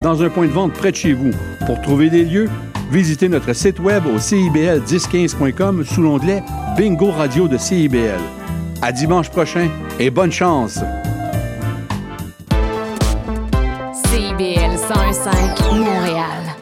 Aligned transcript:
dans 0.00 0.22
un 0.22 0.30
point 0.30 0.46
de 0.46 0.52
vente 0.52 0.74
près 0.74 0.92
de 0.92 0.96
chez 0.96 1.12
vous. 1.12 1.32
Pour 1.66 1.80
trouver 1.80 2.08
des 2.08 2.24
lieux, 2.24 2.48
visitez 2.92 3.28
notre 3.28 3.52
site 3.52 3.80
web 3.80 4.06
au 4.06 4.18
CIBL1015.com 4.18 5.84
sous 5.84 6.02
l'onglet 6.02 6.40
Bingo 6.76 7.10
Radio 7.10 7.48
de 7.48 7.58
CIBL. 7.58 8.20
À 8.80 8.92
dimanche 8.92 9.28
prochain 9.28 9.68
et 9.98 10.10
bonne 10.10 10.30
chance! 10.30 10.78
CIBL 14.04 14.78
105 14.78 15.72
Montréal. 15.72 16.57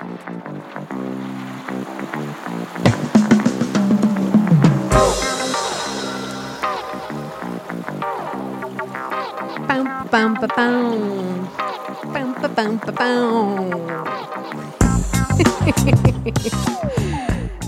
Pam, 10.17 10.35
pam. 10.57 10.96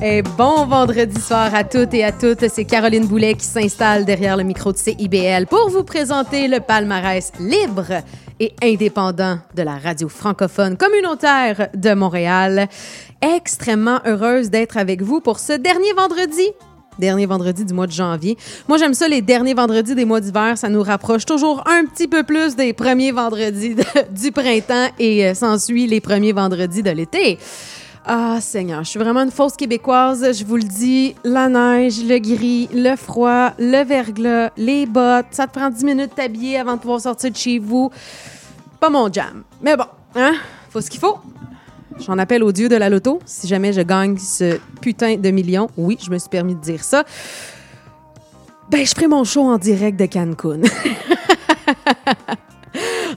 Et 0.03 0.23
bon 0.23 0.65
vendredi 0.65 1.21
soir 1.21 1.55
à 1.55 1.63
toutes 1.65 1.93
et 1.93 2.05
à 2.05 2.13
toutes. 2.13 2.49
C'est 2.49 2.65
Caroline 2.65 3.07
Boulet 3.07 3.35
qui 3.35 3.45
s'installe 3.45 4.07
derrière 4.07 4.39
le 4.39 4.45
micro 4.45 4.73
de 4.73 4.79
CIBL 4.79 5.47
pour 5.47 5.69
vous 5.69 5.85
présenter 5.85 6.49
le 6.49 6.61
palmarès 6.61 7.33
libre 7.39 8.01
et 8.41 8.55
indépendant 8.63 9.41
de 9.55 9.63
la 9.63 9.77
radio 9.77 10.09
francophone 10.09 10.79
communautaire 10.79 11.69
de 11.75 11.93
Montréal. 11.93 12.69
Extrêmement 13.21 14.01
heureuse 14.07 14.49
d'être 14.49 14.79
avec 14.79 15.03
vous 15.03 15.21
pour 15.21 15.39
ce 15.39 15.53
dernier 15.53 15.93
vendredi 15.93 16.47
dernier 16.99 17.27
vendredi 17.27 17.65
du 17.65 17.75
mois 17.75 17.87
de 17.87 17.93
janvier. 17.93 18.37
Moi, 18.69 18.79
j'aime 18.79 18.95
ça, 18.95 19.09
les 19.09 19.23
derniers 19.23 19.55
vendredis 19.55 19.95
des 19.95 20.05
mois 20.05 20.21
d'hiver. 20.21 20.57
Ça 20.59 20.69
nous 20.69 20.83
rapproche 20.83 21.25
toujours 21.25 21.63
un 21.67 21.85
petit 21.85 22.09
peu 22.09 22.23
plus 22.23 22.57
des 22.57 22.73
premiers 22.73 23.13
vendredis 23.13 23.77
du 24.11 24.33
printemps 24.33 24.89
et 24.99 25.27
euh, 25.27 25.35
s'ensuit 25.35 25.87
les 25.87 26.01
premiers 26.01 26.33
vendredis 26.33 26.83
de 26.83 26.91
l'été. 26.91 27.39
Ah, 28.11 28.41
Seigneur, 28.41 28.85
je 28.85 28.89
suis 28.89 28.99
vraiment 28.99 29.21
une 29.21 29.31
fausse 29.31 29.55
québécoise. 29.55 30.39
Je 30.39 30.45
vous 30.45 30.57
le 30.57 30.63
dis, 30.63 31.15
la 31.25 31.49
neige, 31.49 32.03
le 32.03 32.19
gris, 32.19 32.69
le 32.73 32.97
froid, 32.97 33.53
le 33.59 33.85
verglas, 33.85 34.51
les 34.57 34.87
bottes. 34.87 35.27
Ça 35.33 35.47
te 35.47 35.59
prend 35.59 35.69
10 35.69 35.85
minutes 35.85 36.11
de 36.11 36.15
t'habiller 36.15 36.59
avant 36.59 36.77
de 36.77 36.81
pouvoir 36.81 37.01
sortir 37.01 37.31
de 37.31 37.37
chez 37.37 37.59
vous. 37.59 37.91
Pas 38.81 38.89
mon 38.89 39.13
jam. 39.13 39.43
Mais 39.61 39.77
bon, 39.77 39.85
hein, 40.15 40.33
faut 40.71 40.81
ce 40.81 40.89
qu'il 40.89 41.01
faut. 41.01 41.19
J'en 42.01 42.19
appelle 42.19 42.43
au 42.43 42.53
dieu 42.53 42.69
de 42.69 42.77
la 42.77 42.89
loto 42.89 43.21
si 43.27 43.47
jamais 43.49 43.73
je 43.73 43.81
gagne 43.81 44.17
ce 44.19 44.59
putain 44.81 45.17
de 45.17 45.31
million. 45.31 45.69
Oui, 45.77 45.99
je 46.03 46.11
me 46.11 46.19
suis 46.19 46.29
permis 46.29 46.55
de 46.55 46.61
dire 46.61 46.85
ça. 46.85 47.05
Ben, 48.71 48.85
je 48.85 48.91
ferai 48.95 49.09
mon 49.09 49.25
show 49.25 49.43
en 49.43 49.59
direct 49.59 49.99
de 49.99 50.07
Cancun. 50.07 50.61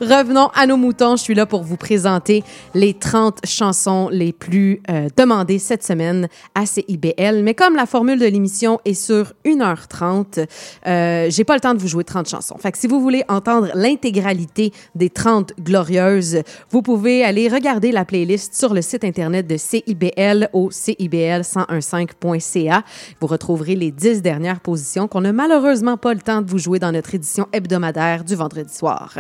Revenons 0.01 0.49
à 0.55 0.65
nos 0.65 0.77
moutons. 0.77 1.15
Je 1.15 1.21
suis 1.21 1.35
là 1.35 1.45
pour 1.45 1.61
vous 1.61 1.77
présenter 1.77 2.43
les 2.73 2.95
30 2.95 3.45
chansons 3.45 4.09
les 4.11 4.33
plus 4.33 4.81
euh, 4.89 5.09
demandées 5.15 5.59
cette 5.59 5.83
semaine 5.83 6.27
à 6.55 6.65
CIBL. 6.65 7.43
Mais 7.43 7.53
comme 7.53 7.75
la 7.75 7.85
formule 7.85 8.17
de 8.17 8.25
l'émission 8.25 8.79
est 8.83 8.95
sur 8.95 9.33
1h30, 9.45 10.47
euh, 10.87 11.27
j'ai 11.29 11.43
pas 11.43 11.53
le 11.53 11.59
temps 11.59 11.75
de 11.75 11.79
vous 11.79 11.87
jouer 11.87 12.03
30 12.03 12.27
chansons. 12.27 12.57
Fait 12.57 12.71
que 12.71 12.79
si 12.79 12.87
vous 12.87 12.99
voulez 12.99 13.23
entendre 13.29 13.69
l'intégralité 13.75 14.73
des 14.95 15.11
30 15.11 15.53
glorieuses, 15.61 16.41
vous 16.71 16.81
pouvez 16.81 17.23
aller 17.23 17.47
regarder 17.47 17.91
la 17.91 18.03
playlist 18.03 18.55
sur 18.55 18.73
le 18.73 18.81
site 18.81 19.03
internet 19.03 19.45
de 19.45 19.55
CIBL 19.55 20.49
au 20.53 20.71
CIBL1015.ca. 20.71 22.81
Vous 23.19 23.27
retrouverez 23.27 23.75
les 23.75 23.91
10 23.91 24.23
dernières 24.23 24.61
positions 24.61 25.07
qu'on 25.07 25.21
n'a 25.21 25.31
malheureusement 25.31 25.97
pas 25.97 26.15
le 26.15 26.21
temps 26.21 26.41
de 26.41 26.49
vous 26.49 26.57
jouer 26.57 26.79
dans 26.79 26.91
notre 26.91 27.13
édition 27.13 27.47
hebdomadaire 27.53 28.23
du 28.23 28.33
vendredi 28.33 28.73
soir. 28.73 29.13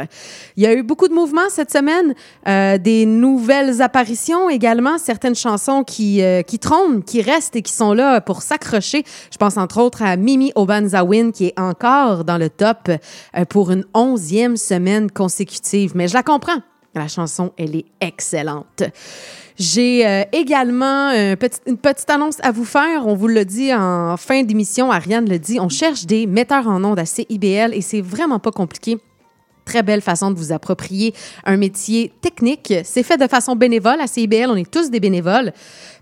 Eu 0.73 0.83
beaucoup 0.83 1.07
de 1.07 1.13
mouvements 1.13 1.49
cette 1.49 1.71
semaine, 1.71 2.13
euh, 2.47 2.77
des 2.77 3.05
nouvelles 3.05 3.81
apparitions 3.81 4.49
également, 4.49 4.97
certaines 4.97 5.35
chansons 5.35 5.83
qui, 5.83 6.21
euh, 6.21 6.41
qui 6.41 6.59
trônent, 6.59 7.03
qui 7.03 7.21
restent 7.21 7.55
et 7.55 7.61
qui 7.61 7.73
sont 7.73 7.93
là 7.93 8.21
pour 8.21 8.41
s'accrocher. 8.41 9.03
Je 9.31 9.37
pense 9.37 9.57
entre 9.57 9.81
autres 9.81 10.03
à 10.03 10.15
Mimi 10.15 10.51
Obanzawin 10.55 11.31
qui 11.31 11.47
est 11.47 11.59
encore 11.59 12.23
dans 12.23 12.37
le 12.37 12.49
top 12.49 12.89
euh, 12.89 13.45
pour 13.45 13.71
une 13.71 13.85
onzième 13.93 14.57
semaine 14.57 15.09
consécutive. 15.09 15.93
Mais 15.95 16.07
je 16.07 16.13
la 16.13 16.23
comprends. 16.23 16.61
La 16.93 17.07
chanson, 17.07 17.53
elle 17.57 17.75
est 17.75 17.85
excellente. 18.01 18.83
J'ai 19.57 20.05
euh, 20.05 20.23
également 20.33 21.11
une 21.11 21.77
petite 21.77 22.09
annonce 22.09 22.37
à 22.41 22.51
vous 22.51 22.65
faire. 22.65 23.07
On 23.07 23.15
vous 23.15 23.27
l'a 23.27 23.45
dit 23.45 23.73
en 23.73 24.17
fin 24.17 24.43
d'émission, 24.43 24.91
Ariane 24.91 25.29
le 25.29 25.39
dit, 25.39 25.59
on 25.59 25.69
cherche 25.69 26.05
des 26.05 26.27
metteurs 26.27 26.67
en 26.67 26.83
ondes 26.83 26.99
à 26.99 27.05
CIBL 27.05 27.73
et 27.73 27.81
c'est 27.81 28.01
vraiment 28.01 28.39
pas 28.39 28.51
compliqué. 28.51 28.97
Très 29.65 29.83
belle 29.83 30.01
façon 30.01 30.31
de 30.31 30.37
vous 30.37 30.51
approprier 30.51 31.13
un 31.45 31.57
métier 31.57 32.11
technique. 32.21 32.73
C'est 32.83 33.03
fait 33.03 33.17
de 33.17 33.27
façon 33.27 33.55
bénévole 33.55 34.01
à 34.01 34.07
CIBL. 34.07 34.49
On 34.49 34.55
est 34.55 34.69
tous 34.69 34.89
des 34.89 34.99
bénévoles, 34.99 35.53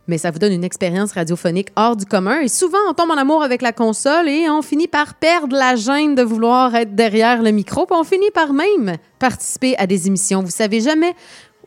mais 0.07 0.17
ça 0.17 0.31
vous 0.31 0.39
donne 0.39 0.53
une 0.53 0.63
expérience 0.63 1.11
radiophonique 1.11 1.69
hors 1.75 1.95
du 1.95 2.05
commun. 2.05 2.39
Et 2.39 2.47
souvent, 2.47 2.79
on 2.89 2.93
tombe 2.93 3.11
en 3.11 3.17
amour 3.17 3.43
avec 3.43 3.61
la 3.61 3.71
console 3.71 4.29
et 4.29 4.49
on 4.49 4.61
finit 4.61 4.87
par 4.87 5.15
perdre 5.15 5.55
la 5.55 5.75
gêne 5.75 6.15
de 6.15 6.23
vouloir 6.23 6.73
être 6.75 6.95
derrière 6.95 7.43
le 7.43 7.51
micro. 7.51 7.85
Puis 7.85 7.97
on 7.99 8.03
finit 8.03 8.31
par 8.33 8.53
même 8.53 8.95
participer 9.19 9.77
à 9.77 9.85
des 9.85 10.07
émissions. 10.07 10.41
Vous 10.41 10.49
savez 10.49 10.81
jamais 10.81 11.13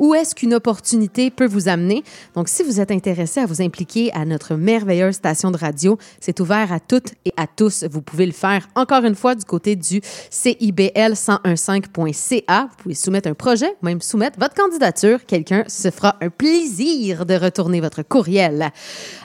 où 0.03 0.15
est-ce 0.15 0.35
qu'une 0.35 0.53
opportunité 0.53 1.31
peut 1.31 1.47
vous 1.47 1.69
amener. 1.69 2.03
Donc, 2.35 2.49
si 2.49 2.65
vous 2.65 2.81
êtes 2.81 2.91
intéressé 2.91 3.39
à 3.39 3.47
vous 3.47 3.63
impliquer 3.63 4.13
à 4.15 4.25
notre 4.25 4.57
merveilleuse 4.57 5.15
station 5.15 5.53
de 5.53 5.57
radio, 5.57 5.97
c'est 6.19 6.41
ouvert 6.41 6.73
à 6.73 6.81
toutes 6.81 7.13
et 7.25 7.33
à 7.37 7.47
tous. 7.47 7.85
Vous 7.89 8.03
pouvez 8.03 8.27
le 8.27 8.33
faire 8.33 8.69
encore 8.75 9.05
une 9.05 9.15
fois 9.15 9.37
du 9.37 9.45
côté 9.45 9.77
du 9.77 10.01
CIBL1015.ca. 10.33 12.63
Vous 12.63 12.77
pouvez 12.83 12.97
soumettre 12.97 13.29
un 13.29 13.35
projet, 13.35 13.77
même 13.81 14.01
soumettre 14.01 14.41
votre 14.41 14.57
candidature. 14.57 15.25
Quelqu'un 15.25 15.63
se 15.69 15.93
fera 15.93 16.17
un 16.21 16.31
plaisir 16.31 17.25
de 17.25 17.35
retourner 17.35 17.81
votre 17.81 18.03
courriel. 18.03 18.73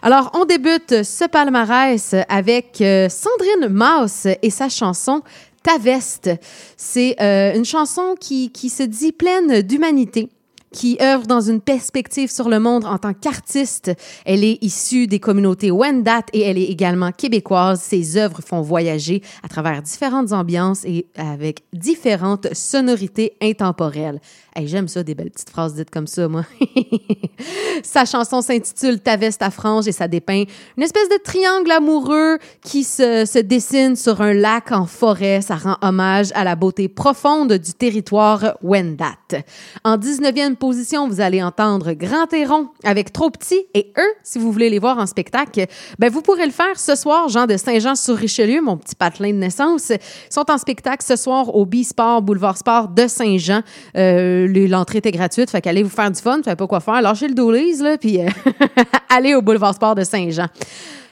Alors, 0.03 0.29
on 0.35 0.45
débute 0.45 1.03
ce 1.03 1.27
palmarès 1.27 2.13
avec 2.29 2.81
euh, 2.81 3.09
Sandrine 3.09 3.73
Maus 3.73 4.27
et 4.43 4.51
sa 4.51 4.69
chanson 4.69 5.23
Ta 5.63 5.79
veste. 5.79 6.29
C'est 6.77 7.15
euh, 7.19 7.55
une 7.55 7.65
chanson 7.65 8.13
qui, 8.17 8.51
qui 8.51 8.69
se 8.69 8.83
dit 8.83 9.11
pleine 9.11 9.63
d'humanité 9.63 10.29
qui 10.71 10.97
œuvre 11.01 11.27
dans 11.27 11.41
une 11.41 11.61
perspective 11.61 12.31
sur 12.31 12.49
le 12.49 12.59
monde 12.59 12.85
en 12.85 12.97
tant 12.97 13.13
qu'artiste. 13.13 13.91
Elle 14.25 14.43
est 14.43 14.57
issue 14.61 15.07
des 15.07 15.19
communautés 15.19 15.71
Wendat 15.71 16.23
et 16.33 16.41
elle 16.41 16.57
est 16.57 16.65
également 16.65 17.11
québécoise. 17.11 17.81
Ses 17.81 18.17
œuvres 18.17 18.41
font 18.41 18.61
voyager 18.61 19.21
à 19.43 19.47
travers 19.47 19.81
différentes 19.81 20.33
ambiances 20.33 20.83
et 20.85 21.07
avec 21.15 21.63
différentes 21.73 22.53
sonorités 22.53 23.33
intemporelles. 23.41 24.19
J'aime 24.65 24.87
ça, 24.87 25.03
des 25.03 25.13
belles 25.13 25.29
petites 25.29 25.51
phrases 25.51 25.75
dites 25.75 25.91
comme 25.91 26.07
ça, 26.07 26.27
moi. 26.27 26.43
Sa 27.83 28.05
chanson 28.05 28.41
s'intitule 28.41 28.99
Ta 28.99 29.15
veste 29.15 29.43
à 29.43 29.51
franges 29.51 29.87
et 29.87 29.91
ça 29.91 30.07
dépeint 30.07 30.43
une 30.75 30.83
espèce 30.83 31.09
de 31.09 31.17
triangle 31.23 31.69
amoureux 31.71 32.39
qui 32.63 32.83
se, 32.83 33.25
se 33.25 33.37
dessine 33.39 33.95
sur 33.95 34.21
un 34.21 34.33
lac 34.33 34.71
en 34.71 34.87
forêt. 34.87 35.41
Ça 35.41 35.55
rend 35.55 35.77
hommage 35.81 36.31
à 36.33 36.43
la 36.43 36.55
beauté 36.55 36.87
profonde 36.87 37.53
du 37.53 37.73
territoire 37.73 38.57
Wendat. 38.63 39.43
En 39.83 39.97
19e 39.97 40.55
position, 40.57 41.07
vous 41.07 41.21
allez 41.21 41.41
entendre 41.41 41.93
Grand 41.93 42.31
Héron 42.33 42.67
avec 42.83 43.13
Trop 43.13 43.29
Petit 43.29 43.65
et 43.73 43.93
eux, 43.97 44.13
si 44.23 44.39
vous 44.39 44.51
voulez 44.51 44.69
les 44.69 44.79
voir 44.79 44.97
en 44.97 45.05
spectacle, 45.05 45.65
ben 45.99 46.09
vous 46.09 46.21
pourrez 46.21 46.45
le 46.45 46.51
faire 46.51 46.77
ce 46.77 46.95
soir, 46.95 47.29
Jean 47.29 47.45
de 47.45 47.55
Saint-Jean-sur-Richelieu, 47.57 48.61
mon 48.61 48.77
petit 48.77 48.95
patelin 48.95 49.29
de 49.29 49.37
naissance, 49.37 49.91
sont 50.29 50.51
en 50.51 50.57
spectacle 50.57 51.05
ce 51.05 51.15
soir 51.15 51.55
au 51.55 51.65
B-Sport, 51.65 52.21
Boulevard 52.21 52.57
Sport 52.57 52.89
de 52.89 53.07
Saint-Jean. 53.07 53.61
Euh, 53.95 54.47
L'entrée 54.67 54.97
était 54.99 55.11
gratuite, 55.11 55.49
fait 55.49 55.61
qu'allez 55.61 55.83
vous 55.83 55.89
faire 55.89 56.11
du 56.11 56.21
fun, 56.21 56.37
vous 56.37 56.43
savez 56.43 56.55
pas 56.55 56.67
quoi 56.67 56.79
faire, 56.79 57.01
lâchez 57.01 57.27
le 57.27 57.33
dolise, 57.35 57.81
là, 57.81 57.97
puis 57.97 58.19
euh, 58.21 58.27
allez 59.09 59.35
au 59.35 59.41
Boulevard 59.41 59.73
Sport 59.73 59.95
de 59.95 60.03
Saint-Jean. 60.03 60.47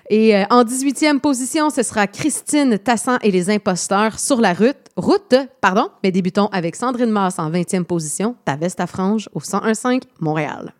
Et 0.09 0.35
euh, 0.35 0.43
en 0.51 0.63
18e 0.63 1.19
position, 1.19 1.69
ce 1.69 1.81
sera 1.81 2.05
Christine 2.07 2.77
Tassan 2.77 3.17
et 3.23 3.31
les 3.31 3.49
imposteurs 3.49 4.19
sur 4.19 4.39
la 4.39 4.53
route. 4.53 4.77
Route, 4.95 5.35
pardon. 5.61 5.89
Mais 6.03 6.11
débutons 6.11 6.47
avec 6.51 6.75
Sandrine 6.75 7.09
Masse 7.09 7.39
en 7.39 7.49
20e 7.49 7.83
position, 7.83 8.35
Ta 8.45 8.55
veste 8.55 8.79
à 8.79 8.87
franges 8.87 9.29
au 9.33 9.39
1015 9.39 10.01
Montréal. 10.19 10.73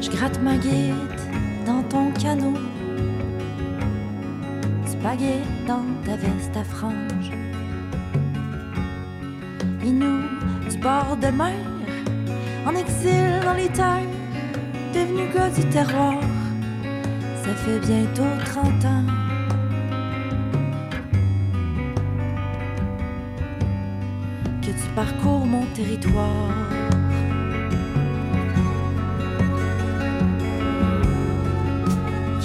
Je 0.00 0.10
gratte 0.10 0.40
ma 0.42 0.56
guide 0.56 0.94
dans 1.66 1.82
ton 1.84 2.12
canot. 2.12 2.58
Spaghetti 4.86 5.40
dans 5.66 5.84
ta 6.04 6.16
veste 6.16 6.56
à 6.56 6.64
franges. 6.64 7.19
Et 9.82 9.90
nous, 9.90 10.20
du 10.68 10.76
bord 10.76 11.16
de 11.16 11.28
mer, 11.28 11.54
en 12.66 12.74
exil 12.74 13.40
dans 13.42 13.54
les 13.54 13.68
terres, 13.68 14.02
devenus 14.92 15.34
gars 15.34 15.48
du 15.48 15.64
terroir. 15.70 16.20
Ça 17.42 17.54
fait 17.54 17.78
bientôt 17.80 18.22
30 18.44 18.84
ans. 18.84 19.04
Que 24.60 24.66
tu 24.66 24.88
parcours 24.94 25.46
mon 25.46 25.64
territoire. 25.74 26.50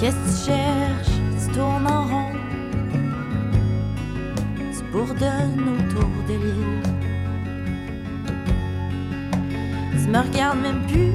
Qu'est-ce 0.00 0.16
que 0.16 0.28
tu 0.30 0.50
cherches? 0.50 1.16
Tu 1.38 1.52
tournes 1.52 1.86
en 1.86 2.02
rond. 2.04 2.32
Tu 4.72 4.82
bourdonnes 4.90 5.64
autour 5.78 6.10
de 6.28 6.34
l'île. 6.34 6.95
Tu 10.02 10.10
me 10.10 10.18
regardes 10.18 10.60
même 10.60 10.82
plus. 10.86 11.12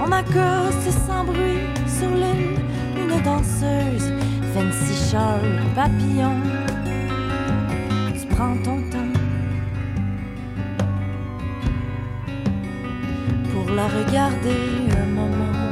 On 0.00 0.10
accoste 0.10 0.90
sans 1.06 1.24
bruit 1.24 1.68
sur 1.86 2.10
l'île. 2.10 2.58
Une 2.96 3.22
danseuse, 3.22 4.12
fancy 4.52 5.10
châle, 5.10 5.62
papillon. 5.74 6.40
Tu 8.18 8.26
prends 8.34 8.56
ton 8.64 8.80
temps 8.90 9.12
pour 13.52 13.74
la 13.74 13.86
regarder 13.86 14.90
un 15.02 15.06
moment. 15.06 15.64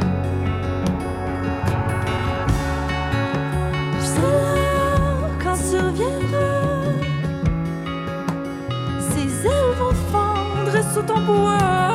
Sous 10.93 11.03
ton. 11.03 11.92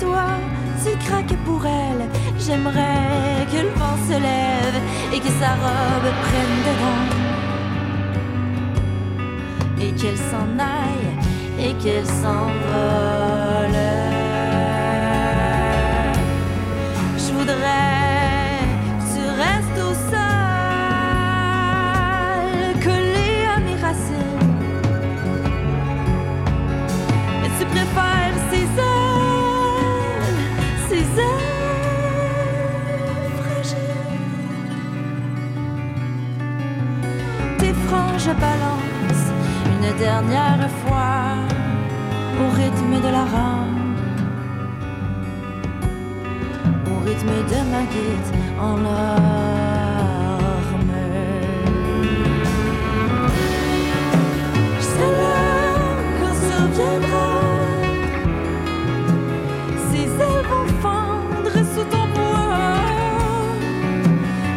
Toi, 0.00 0.24
tu 0.82 0.96
craques 1.06 1.36
pour 1.44 1.66
elle. 1.66 2.08
J'aimerais 2.38 3.46
que 3.50 3.58
le 3.58 3.68
vent 3.70 3.98
se 4.08 4.12
lève 4.12 4.80
et 5.12 5.20
que 5.20 5.28
sa 5.40 5.50
robe 5.50 6.10
prenne 6.22 6.56
dedans. 6.68 7.04
Et 9.80 9.92
qu'elle 9.92 10.16
s'en 10.16 10.58
aille 10.58 11.10
et 11.60 11.74
qu'elle 11.74 12.06
s'envole. 12.06 13.37
Je 13.37 13.37
dernière 39.98 40.70
fois 40.82 41.34
au 42.40 42.48
rythme 42.54 42.94
de 43.04 43.08
la 43.08 43.24
rame. 43.24 43.96
Au 46.86 46.96
rythme 47.04 47.34
de 47.52 47.60
ma 47.72 47.82
guide 47.92 48.30
en 48.60 48.76
larmes. 48.76 49.24
Serai 54.80 55.10
là 55.22 55.38
quand 56.20 56.36
tu 56.40 56.50
reviendras. 56.62 57.46
Ses 59.90 60.08
ailes 60.26 60.46
vont 60.52 60.68
fendre 60.80 61.56
sous 61.72 61.86
ton 61.92 62.04
bois. 62.14 62.78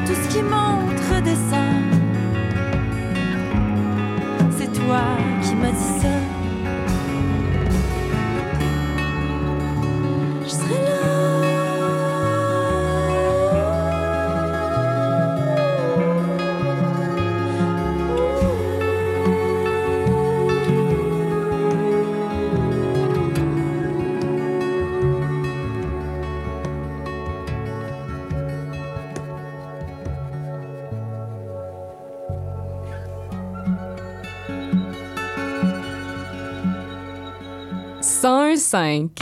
Tout 0.05 0.17
ce 0.21 0.27
qui 0.33 0.41
montre 0.43 0.80
5 38.71 39.20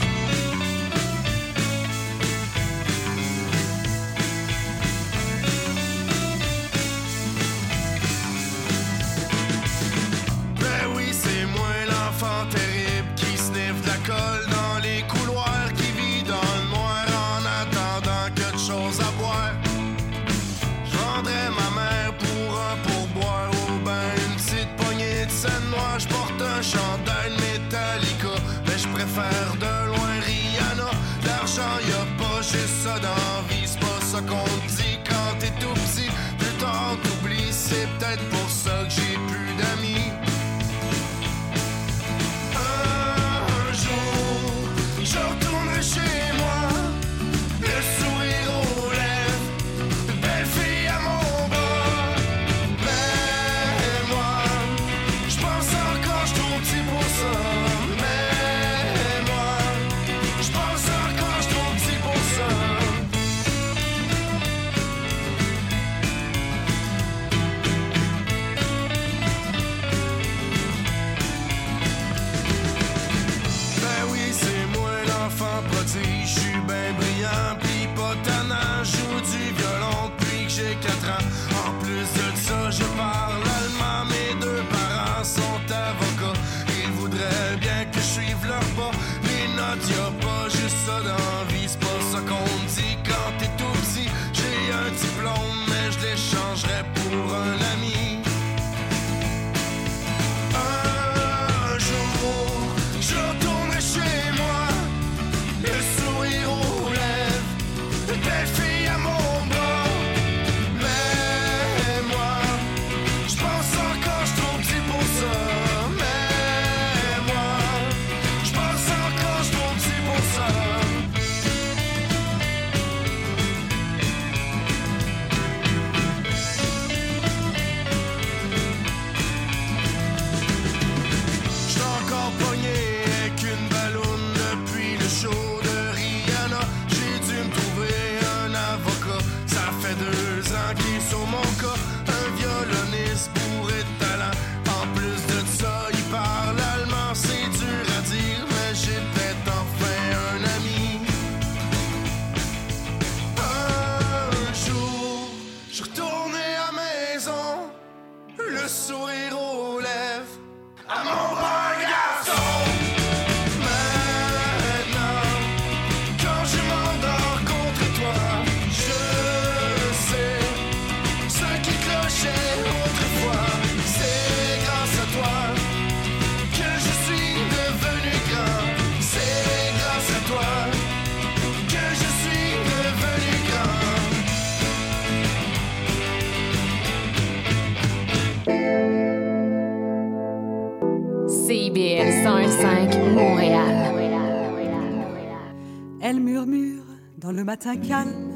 le 197.32 197.44
matin 197.44 197.76
calme, 197.76 198.32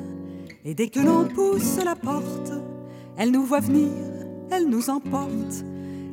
et 0.65 0.75
dès 0.75 0.89
que 0.89 1.01
l'on 1.01 1.25
pousse 1.25 1.79
la 1.85 1.97
porte, 1.97 2.53
elle 3.17 3.31
nous 3.31 3.45
voit 3.45 3.61
venir, 3.61 3.91
elle 4.51 4.69
nous 4.69 4.91
emporte, 4.91 5.65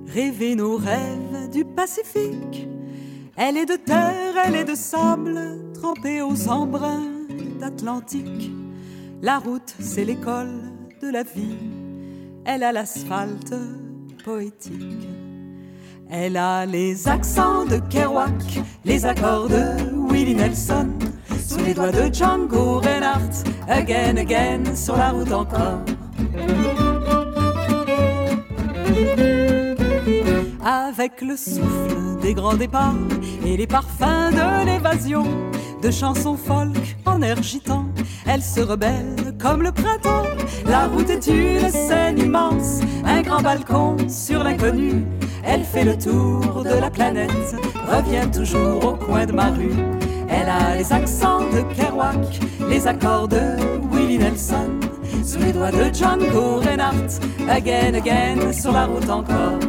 rêver 0.08 0.56
nos 0.56 0.78
rêves 0.78 1.50
du 1.52 1.64
Pacifique. 1.66 2.68
Elle 3.36 3.58
est 3.58 3.66
de 3.66 3.76
terre, 3.76 4.34
elle 4.46 4.56
est 4.56 4.66
de 4.66 4.76
sable, 4.76 5.40
trempée 5.74 6.22
aux 6.22 6.48
embruns 6.48 7.04
d'Atlantique. 7.60 8.52
La 9.22 9.40
route, 9.40 9.76
c'est 9.80 10.06
l'école 10.06 10.62
de 11.02 11.10
la 11.10 11.24
vie, 11.24 11.58
elle 12.46 12.64
a 12.64 12.72
l'asphalte 12.72 13.54
poétique. 14.24 15.08
Elle 16.10 16.36
a 16.36 16.66
les 16.66 17.08
accents 17.08 17.66
de 17.66 17.78
Kerouac, 17.90 18.62
les 18.84 19.06
accords 19.06 19.48
de 19.48 20.12
Willie 20.12 20.36
Nelson, 20.36 20.90
sous 21.42 21.58
les 21.66 21.74
doigts 21.74 21.92
de 21.92 22.14
Django 22.14 22.80
Reinhardt, 22.80 23.44
again, 23.68 24.18
again, 24.18 24.76
sur 24.76 24.96
la 24.96 25.10
route 25.12 25.32
encore. 25.32 25.80
Avec 30.64 31.22
le 31.22 31.36
souffle 31.36 32.20
des 32.22 32.34
grands 32.34 32.54
départs 32.54 32.94
et 33.46 33.58
les 33.58 33.68
parfums 33.68 34.32
de 34.32 34.66
l'évasion, 34.66 35.24
de 35.82 35.90
chansons 35.90 36.38
folk 36.38 36.78
en 37.06 37.22
air 37.22 37.38
elle 38.28 38.42
se 38.42 38.62
rebelle 38.62 39.36
comme 39.40 39.64
le 39.64 39.72
printemps. 39.72 40.28
La 40.66 40.88
route 40.88 41.10
est 41.10 41.28
une 41.28 41.70
scène 41.70 42.20
immense, 42.20 42.80
un 43.04 43.22
grand 43.22 43.42
balcon 43.42 43.98
sur 44.08 44.44
l'inconnu. 44.44 45.06
Elle 45.44 45.64
fait 45.64 45.84
le 45.84 45.98
tour 45.98 46.64
de 46.64 46.80
la 46.80 46.90
planète, 46.90 47.56
revient 47.88 48.30
toujours 48.32 48.86
au 48.86 48.96
coin 48.96 49.26
de 49.26 49.34
ma 49.34 49.50
rue. 49.50 49.74
Elle 50.32 50.48
a 50.48 50.78
les 50.78 50.94
accents 50.94 51.42
de 51.42 51.62
Kerouac, 51.76 52.40
les 52.70 52.88
accords 52.88 53.28
de 53.28 53.42
Willie 53.92 54.18
Nelson, 54.18 54.80
sous 55.26 55.40
les 55.40 55.52
doigts 55.52 55.72
de 55.72 55.94
Django 55.94 56.62
Reinhardt, 56.62 57.20
again, 57.50 57.94
again, 57.94 58.54
sur 58.54 58.72
la 58.72 58.86
route 58.86 59.10
encore. 59.10 59.60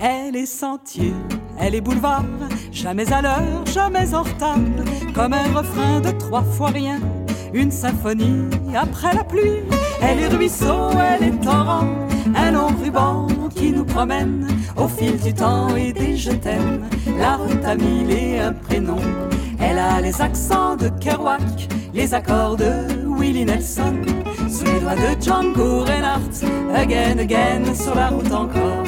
Elle 0.00 0.34
est 0.34 0.46
sentier, 0.46 1.14
elle 1.60 1.76
est 1.76 1.80
boulevard, 1.80 2.24
jamais 2.72 3.10
à 3.12 3.22
l'heure, 3.22 3.64
jamais 3.72 4.12
en 4.14 4.24
retard, 4.24 4.58
comme 5.14 5.32
un 5.32 5.52
refrain 5.56 6.00
de 6.00 6.10
trois 6.18 6.42
fois 6.42 6.70
rien, 6.70 6.98
une 7.52 7.70
symphonie 7.70 8.50
après 8.74 9.14
la 9.14 9.22
pluie. 9.22 9.62
Elle 10.02 10.18
est 10.18 10.28
ruisseau, 10.28 10.90
elle 10.98 11.28
est 11.28 11.40
torrent, 11.40 11.86
un 12.34 12.50
long 12.50 12.68
ruban 12.82 13.28
qui 13.54 13.70
nous 13.70 13.84
promène 13.84 14.46
au 14.76 14.88
fil 14.88 15.18
du 15.18 15.32
temps 15.32 15.74
et 15.76 15.92
des 15.92 16.16
je 16.16 16.32
t'aime. 16.32 16.84
La 17.18 17.36
route 17.36 17.64
a 17.64 17.74
mille 17.74 18.10
et 18.10 18.38
un 18.38 18.52
prénom. 18.52 18.98
Elle 19.60 19.78
a 19.78 20.00
les 20.00 20.20
accents 20.20 20.76
de 20.76 20.88
Kerouac, 21.00 21.68
les 21.92 22.12
accords 22.14 22.56
de 22.56 22.72
Willie 23.18 23.44
Nelson, 23.44 23.94
sous 24.48 24.64
les 24.64 24.80
doigts 24.80 24.94
de 24.94 25.22
Django 25.22 25.84
Reinhardt, 25.84 26.44
again, 26.74 27.18
again, 27.18 27.74
sur 27.74 27.94
la 27.94 28.08
route 28.08 28.32
encore. 28.32 28.84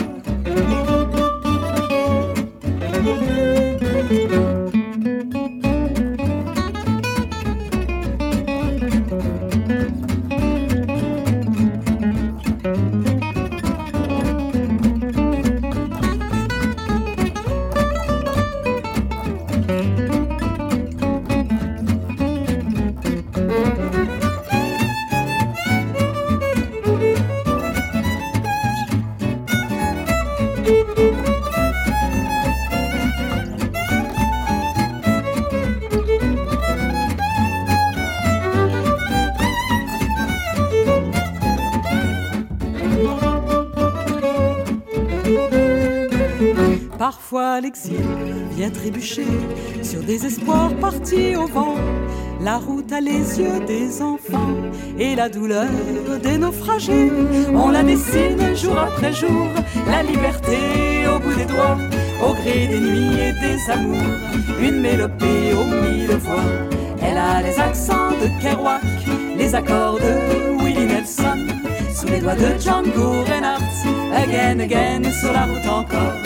L'exil 47.66 48.06
vient 48.56 48.70
trébucher 48.70 49.26
sur 49.82 50.00
des 50.00 50.24
espoirs 50.24 50.72
partis 50.76 51.34
au 51.34 51.46
vent. 51.46 51.74
La 52.40 52.58
route 52.58 52.92
a 52.92 53.00
les 53.00 53.24
yeux 53.40 53.58
des 53.66 54.00
enfants 54.02 54.56
et 55.00 55.16
la 55.16 55.28
douleur 55.28 55.72
des 56.22 56.38
naufragés. 56.38 57.10
On 57.52 57.70
la 57.70 57.82
dessine 57.82 58.54
jour 58.54 58.78
après 58.78 59.12
jour, 59.12 59.48
la 59.88 60.04
liberté 60.04 60.58
au 61.12 61.18
bout 61.18 61.34
des 61.34 61.48
doigts, 61.52 61.78
au 62.24 62.32
gré 62.34 62.68
des 62.68 62.82
nuits 62.88 63.18
et 63.28 63.34
des 63.44 63.58
amours, 63.76 64.14
une 64.60 64.80
mélopée 64.80 65.52
aux 65.60 65.70
mille 65.82 66.16
voix. 66.26 66.50
Elle 67.02 67.18
a 67.18 67.42
les 67.42 67.58
accents 67.58 68.12
de 68.22 68.28
Kerouac, 68.40 68.82
les 69.36 69.52
accords 69.56 69.98
de 69.98 70.62
Willie 70.62 70.86
Nelson, 70.86 71.40
sous 71.92 72.06
les 72.06 72.20
doigts 72.20 72.36
de 72.36 72.50
Django 72.60 73.24
Reinhardt, 73.28 73.76
again, 74.22 74.60
again, 74.60 75.02
sur 75.20 75.32
la 75.32 75.46
route 75.46 75.68
encore. 75.68 76.25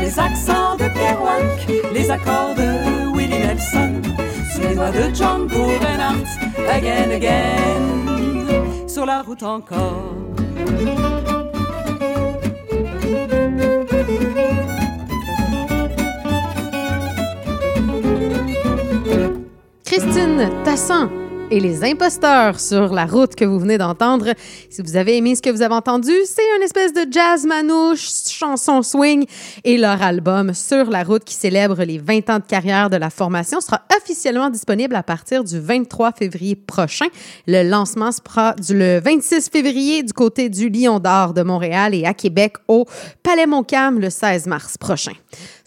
Les 0.00 0.18
accents 0.18 0.76
de 0.76 0.88
Kerouac, 0.88 1.68
les 1.92 2.10
accords 2.10 2.54
de 2.56 3.14
Willie 3.14 3.38
Nelson, 3.38 4.00
sous 4.52 4.60
les 4.60 4.74
doigts 4.74 4.90
de 4.90 5.14
Django 5.14 5.66
Reinhardt, 5.80 6.26
again, 6.68 7.10
again, 7.10 8.88
sur 8.88 9.06
la 9.06 9.22
route 9.22 9.42
encore. 9.42 10.14
Christine 19.84 20.48
Tassin 20.64 21.10
et 21.50 21.58
les 21.58 21.84
imposteurs 21.84 22.60
sur 22.60 22.92
la 22.92 23.06
route 23.06 23.34
que 23.34 23.44
vous 23.44 23.58
venez 23.58 23.76
d'entendre. 23.76 24.34
Si 24.68 24.82
vous 24.82 24.96
avez 24.96 25.16
aimé 25.16 25.34
ce 25.34 25.42
que 25.42 25.50
vous 25.50 25.62
avez 25.62 25.74
entendu, 25.74 26.12
c'est 26.24 26.42
une 26.56 26.62
espèce 26.62 26.92
de 26.92 27.06
jazz 27.10 27.44
manouche, 27.44 28.08
chanson 28.28 28.82
swing 28.82 29.26
et 29.64 29.76
leur 29.76 30.00
album 30.02 30.54
Sur 30.54 30.90
la 30.90 31.02
route 31.02 31.24
qui 31.24 31.34
célèbre 31.34 31.82
les 31.82 31.98
20 31.98 32.30
ans 32.30 32.38
de 32.38 32.44
carrière 32.44 32.88
de 32.88 32.96
la 32.96 33.10
formation 33.10 33.60
sera 33.60 33.82
officiellement 33.96 34.50
disponible 34.50 34.94
à 34.94 35.02
partir 35.02 35.42
du 35.42 35.58
23 35.58 36.12
février 36.12 36.54
prochain. 36.54 37.06
Le 37.46 37.68
lancement 37.68 38.12
se 38.12 38.20
fera 38.26 38.54
du 38.54 38.76
le 38.76 39.00
26 39.00 39.48
février 39.50 40.02
du 40.02 40.12
côté 40.12 40.48
du 40.48 40.68
Lion 40.68 41.00
d'Or 41.00 41.34
de 41.34 41.42
Montréal 41.42 41.94
et 41.94 42.04
à 42.06 42.14
Québec 42.14 42.54
au 42.68 42.86
Palais 43.22 43.46
Montcalm 43.46 43.98
le 43.98 44.10
16 44.10 44.46
mars 44.46 44.78
prochain. 44.78 45.12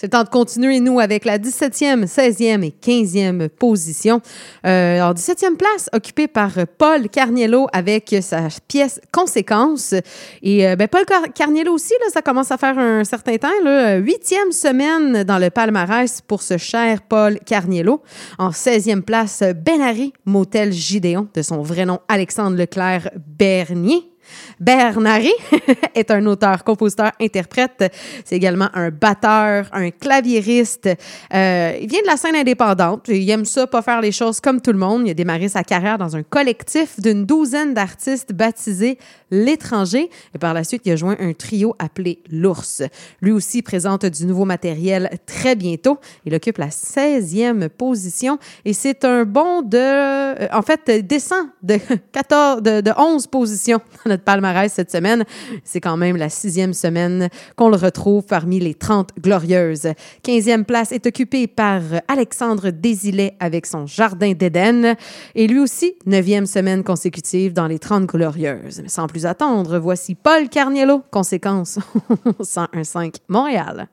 C'est 0.04 0.08
le 0.08 0.20
temps 0.20 0.24
de 0.26 0.30
continuer, 0.38 0.82
nous, 0.82 1.00
avec 1.00 1.24
la 1.24 1.40
17e, 1.40 2.08
16e 2.08 2.62
et 2.62 2.72
15e 2.72 3.48
position. 3.48 4.20
Euh, 4.66 4.98
alors, 4.98 5.14
17e 5.14 5.56
place, 5.56 5.90
occupée 5.94 6.28
par 6.28 6.52
Paul 6.78 7.08
Carniello 7.08 7.68
avec 7.72 8.14
sa 8.20 8.50
pièce 8.68 9.00
Conséquences. 9.14 9.96
Et 10.42 10.68
euh, 10.68 10.76
ben, 10.76 10.90
Paul 10.90 11.06
Carniello 11.34 11.72
aussi, 11.72 11.94
là, 12.02 12.08
ça 12.12 12.22
commence 12.22 12.52
à 12.52 12.58
faire 12.58 12.78
un 12.78 13.06
certain 13.06 13.38
temps. 13.38 13.48
Là, 13.64 13.96
huitième 13.96 14.52
semaine 14.52 15.24
dans 15.24 15.38
le 15.38 15.50
palmarès 15.50 16.20
pour 16.20 16.42
ce 16.42 16.58
cher 16.58 17.02
Paul 17.04 17.40
Carniello. 17.40 18.02
En 18.40 18.50
16e 18.50 19.04
place, 19.04 19.42
Benary, 19.56 20.12
Motel 20.26 20.74
Gideon, 20.74 21.30
de 21.34 21.42
son 21.42 21.62
vrai 21.62 21.86
nom 21.86 22.02
Alexandre 22.10 22.58
Leclerc 22.58 23.10
Bernier. 23.16 24.13
Bernary 24.60 25.32
est 25.96 26.12
un 26.12 26.26
auteur, 26.26 26.64
compositeur, 26.64 27.12
interprète. 27.20 27.92
C'est 28.26 28.36
également 28.36 28.70
un 28.74 28.90
batteur, 28.90 29.68
un 29.72 29.92
claviériste. 29.92 30.90
Euh, 31.34 31.78
il 31.82 31.88
vient 31.88 32.02
de 32.02 32.08
la 32.08 32.18
scène 32.18 32.36
indépendante. 32.36 33.08
Il 33.08 33.30
aime 33.30 33.46
ça, 33.46 33.68
pas 33.68 33.82
faire 33.82 34.02
les 34.02 34.12
choses 34.12 34.40
comme 34.40 34.62
tout 34.62 34.72
le 34.72 34.78
monde. 34.78 35.04
Il 35.06 35.12
a 35.12 35.14
démarré 35.14 35.50
sa 35.50 35.64
carrière 35.64 35.98
dans 35.98 36.16
un 36.16 36.24
collectif 36.24 37.00
d'une 37.00 37.26
douzaine 37.26 37.74
d'artistes 37.74 38.34
baptisés 38.34 38.98
L'étranger. 39.32 40.10
Et 40.36 40.38
par 40.38 40.54
la 40.54 40.64
suite, 40.64 40.84
il 40.86 40.92
a 40.92 40.96
joint 40.96 41.16
un 41.20 41.34
trio 41.34 41.76
appelé 41.80 42.20
L'Ours. 42.30 42.84
Lui 43.22 43.32
aussi 43.32 43.64
présente 43.64 44.06
du 44.06 44.28
nouveau 44.28 44.46
matériel 44.46 45.10
très 45.26 45.56
bientôt. 45.56 45.98
Il 46.26 46.36
occupe 46.36 46.60
la 46.60 46.68
16e 46.68 47.70
position 47.70 48.38
et 48.64 48.74
c'est 48.74 49.06
un 49.06 49.26
bond 49.26 49.64
de... 49.64 49.78
Euh, 49.78 50.48
en 50.54 50.62
fait, 50.62 50.90
descend 51.06 51.48
de, 51.64 51.80
14, 52.12 52.62
de, 52.62 52.82
de 52.82 52.92
11 52.96 53.28
positions 53.28 53.82
dans 54.06 54.13
notre 54.14 54.24
palmarès 54.24 54.72
cette 54.72 54.92
semaine. 54.92 55.24
C'est 55.64 55.82
quand 55.82 55.98
même 55.98 56.16
la 56.16 56.30
sixième 56.30 56.74
semaine 56.74 57.30
qu'on 57.56 57.70
le 57.70 57.76
retrouve 57.76 58.24
parmi 58.26 58.60
les 58.60 58.76
30 58.76 59.10
glorieuses. 59.20 59.90
15e 60.24 60.64
place 60.64 60.92
est 60.92 61.06
occupée 61.06 61.48
par 61.48 61.82
Alexandre 62.08 62.70
Désilet 62.70 63.36
avec 63.40 63.66
son 63.66 63.86
Jardin 63.86 64.34
d'Éden. 64.34 64.96
Et 65.36 65.48
lui 65.48 65.60
aussi, 65.60 65.96
neuvième 66.06 66.46
semaine 66.46 66.84
consécutive 66.84 67.54
dans 67.54 67.68
les 67.68 67.80
30 67.80 68.06
glorieuses. 68.06 68.82
Mais 68.82 68.90
sans 68.90 69.08
plus 69.08 69.26
attendre, 69.26 69.80
voici 69.80 70.16
Paul 70.16 70.48
Carniello, 70.50 71.02
conséquence 71.12 71.80
101.5 72.40 73.16
Montréal. 73.28 73.88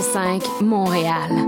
105 0.00 0.62
Montréal. 0.62 1.47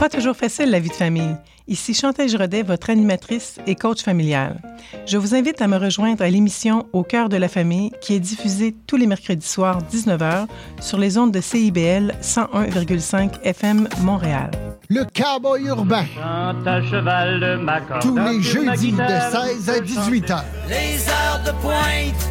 Pas 0.00 0.08
toujours 0.08 0.36
facile 0.36 0.70
la 0.70 0.80
vie 0.80 0.88
de 0.88 0.94
famille. 0.94 1.36
Ici 1.66 1.92
Chantal 1.92 2.28
Giraudet, 2.28 2.62
votre 2.62 2.88
animatrice 2.88 3.58
et 3.66 3.74
coach 3.74 4.02
familial. 4.02 4.60
Je 5.06 5.18
vous 5.18 5.34
invite 5.34 5.60
à 5.60 5.68
me 5.68 5.76
rejoindre 5.76 6.22
à 6.22 6.28
l'émission 6.30 6.86
Au 6.94 7.02
cœur 7.02 7.28
de 7.28 7.36
la 7.36 7.48
famille 7.48 7.92
qui 8.00 8.14
est 8.14 8.20
diffusée 8.20 8.74
tous 8.86 8.96
les 8.96 9.06
mercredis 9.06 9.46
soirs 9.46 9.80
19h 9.92 10.46
sur 10.80 10.96
les 10.98 11.18
ondes 11.18 11.32
de 11.32 11.40
CIBL 11.42 12.14
101,5 12.22 13.42
FM 13.42 13.88
Montréal. 14.00 14.50
Le 14.88 15.04
cowboy 15.14 15.64
urbain. 15.66 16.06
à 16.22 16.82
cheval 16.82 17.40
de 17.40 17.56
ma 17.62 17.80
corde 17.82 18.00
Tous 18.02 18.16
les 18.16 18.40
jeudis 18.40 18.92
de 18.92 18.96
guitare, 18.96 19.44
16 19.46 19.68
à 19.68 19.80
18 19.80 20.30
heures. 20.30 20.44
Les 20.68 21.08
heures 21.08 21.42
de 21.44 21.50
pointe, 21.60 22.30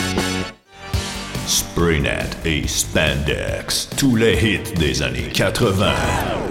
Spraynet 1.81 2.29
et 2.45 2.67
Spandex, 2.67 3.89
tous 3.97 4.15
les 4.15 4.35
hits 4.35 4.71
des 4.77 5.01
années 5.01 5.29
80. 5.33 5.91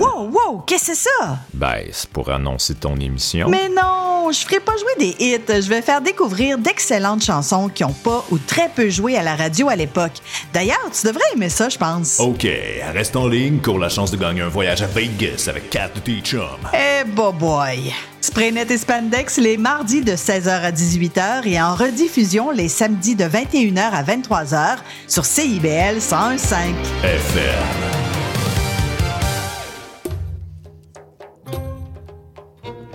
Wow, 0.00 0.09
wow, 0.46 0.62
qu'est-ce 0.66 0.88
que 0.88 0.94
c'est 0.94 1.08
ça? 1.20 1.38
Ben, 1.54 1.84
c'est 1.92 2.08
pour 2.10 2.30
annoncer 2.30 2.74
ton 2.74 2.96
émission. 2.96 3.48
Mais 3.48 3.68
non, 3.68 4.30
je 4.32 4.38
ferai 4.38 4.60
pas 4.60 4.72
jouer 4.76 4.92
des 4.98 5.24
hits. 5.24 5.40
Je 5.48 5.68
vais 5.68 5.82
faire 5.82 6.00
découvrir 6.00 6.58
d'excellentes 6.58 7.24
chansons 7.24 7.68
qui 7.68 7.84
ont 7.84 7.92
pas 7.92 8.24
ou 8.30 8.38
très 8.38 8.68
peu 8.68 8.88
joué 8.88 9.16
à 9.16 9.22
la 9.22 9.36
radio 9.36 9.68
à 9.68 9.76
l'époque. 9.76 10.12
D'ailleurs, 10.52 10.90
tu 10.92 11.06
devrais 11.06 11.24
aimer 11.34 11.48
ça, 11.48 11.68
je 11.68 11.78
pense. 11.78 12.20
OK, 12.20 12.46
reste 12.92 13.16
en 13.16 13.28
ligne, 13.28 13.60
cours 13.60 13.78
la 13.78 13.88
chance 13.88 14.10
de 14.10 14.16
gagner 14.16 14.42
un 14.42 14.48
voyage 14.48 14.82
à 14.82 14.86
Vegas 14.86 15.46
avec 15.48 15.70
Kat 15.70 15.90
de 15.94 16.00
tes 16.00 16.20
chums. 16.20 16.40
Eh, 16.72 17.04
boy, 17.04 17.32
boy. 17.32 17.92
Spraynet 18.20 18.66
et 18.70 18.76
Spandex 18.76 19.38
les 19.38 19.56
mardis 19.56 20.02
de 20.02 20.12
16h 20.12 20.48
à 20.48 20.70
18h 20.70 21.46
et 21.46 21.60
en 21.60 21.74
rediffusion 21.74 22.50
les 22.50 22.68
samedis 22.68 23.14
de 23.14 23.24
21h 23.24 23.78
à 23.80 24.02
23h 24.02 24.78
sur 25.08 25.24
CIBL 25.24 25.98
101.5. 25.98 26.74
FM. 27.02 28.09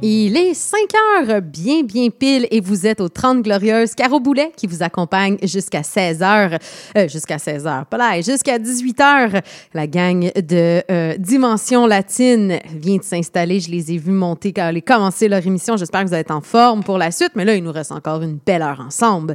Il 0.00 0.36
est 0.36 0.54
5 0.54 0.78
heures, 0.94 1.42
bien, 1.42 1.82
bien 1.82 2.08
pile, 2.10 2.46
et 2.52 2.60
vous 2.60 2.86
êtes 2.86 3.00
aux 3.00 3.08
30 3.08 3.42
Glorieuses. 3.42 3.96
Caro 3.96 4.20
Boulet 4.20 4.52
qui 4.56 4.68
vous 4.68 4.84
accompagne 4.84 5.38
jusqu'à 5.42 5.82
16 5.82 6.22
heures. 6.22 6.58
Euh, 6.96 7.08
jusqu'à 7.08 7.38
16 7.38 7.66
heures, 7.66 7.84
pas 7.84 7.96
là, 7.96 8.20
jusqu'à 8.20 8.60
18 8.60 9.00
heures. 9.00 9.40
La 9.74 9.88
gang 9.88 10.30
de 10.36 10.84
euh, 10.88 11.16
Dimension 11.18 11.84
Latine 11.84 12.60
vient 12.76 12.98
de 12.98 13.02
s'installer. 13.02 13.58
Je 13.58 13.72
les 13.72 13.92
ai 13.92 13.98
vus 13.98 14.12
monter 14.12 14.52
quand 14.52 14.70
ils 14.70 14.78
ont 14.78 14.82
commencé 14.86 15.26
leur 15.26 15.44
émission. 15.44 15.76
J'espère 15.76 16.04
que 16.04 16.10
vous 16.10 16.14
êtes 16.14 16.30
en 16.30 16.42
forme 16.42 16.84
pour 16.84 16.96
la 16.96 17.10
suite, 17.10 17.32
mais 17.34 17.44
là, 17.44 17.56
il 17.56 17.64
nous 17.64 17.72
reste 17.72 17.90
encore 17.90 18.22
une 18.22 18.38
belle 18.46 18.62
heure 18.62 18.80
ensemble. 18.80 19.34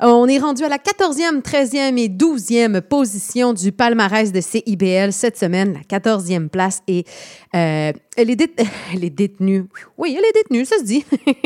On 0.00 0.28
est 0.28 0.38
rendu 0.38 0.62
à 0.62 0.68
la 0.68 0.78
14e, 0.78 1.42
13e 1.42 1.98
et 1.98 2.08
12e 2.08 2.80
position 2.80 3.52
du 3.52 3.72
palmarès 3.72 4.30
de 4.30 4.40
CIBL 4.40 5.12
cette 5.12 5.36
semaine. 5.36 5.80
La 5.90 5.98
14e 5.98 6.48
place 6.48 6.82
est 6.86 7.08
euh, 7.56 7.92
les, 8.18 8.36
dét- 8.36 8.66
les 8.98 9.10
détenus, 9.10 9.64
oui, 9.98 10.16
elle 10.18 10.24
est 10.24 10.32
détenue, 10.42 10.64
ça 10.64 10.78
se 10.78 10.84
dit, 10.84 11.04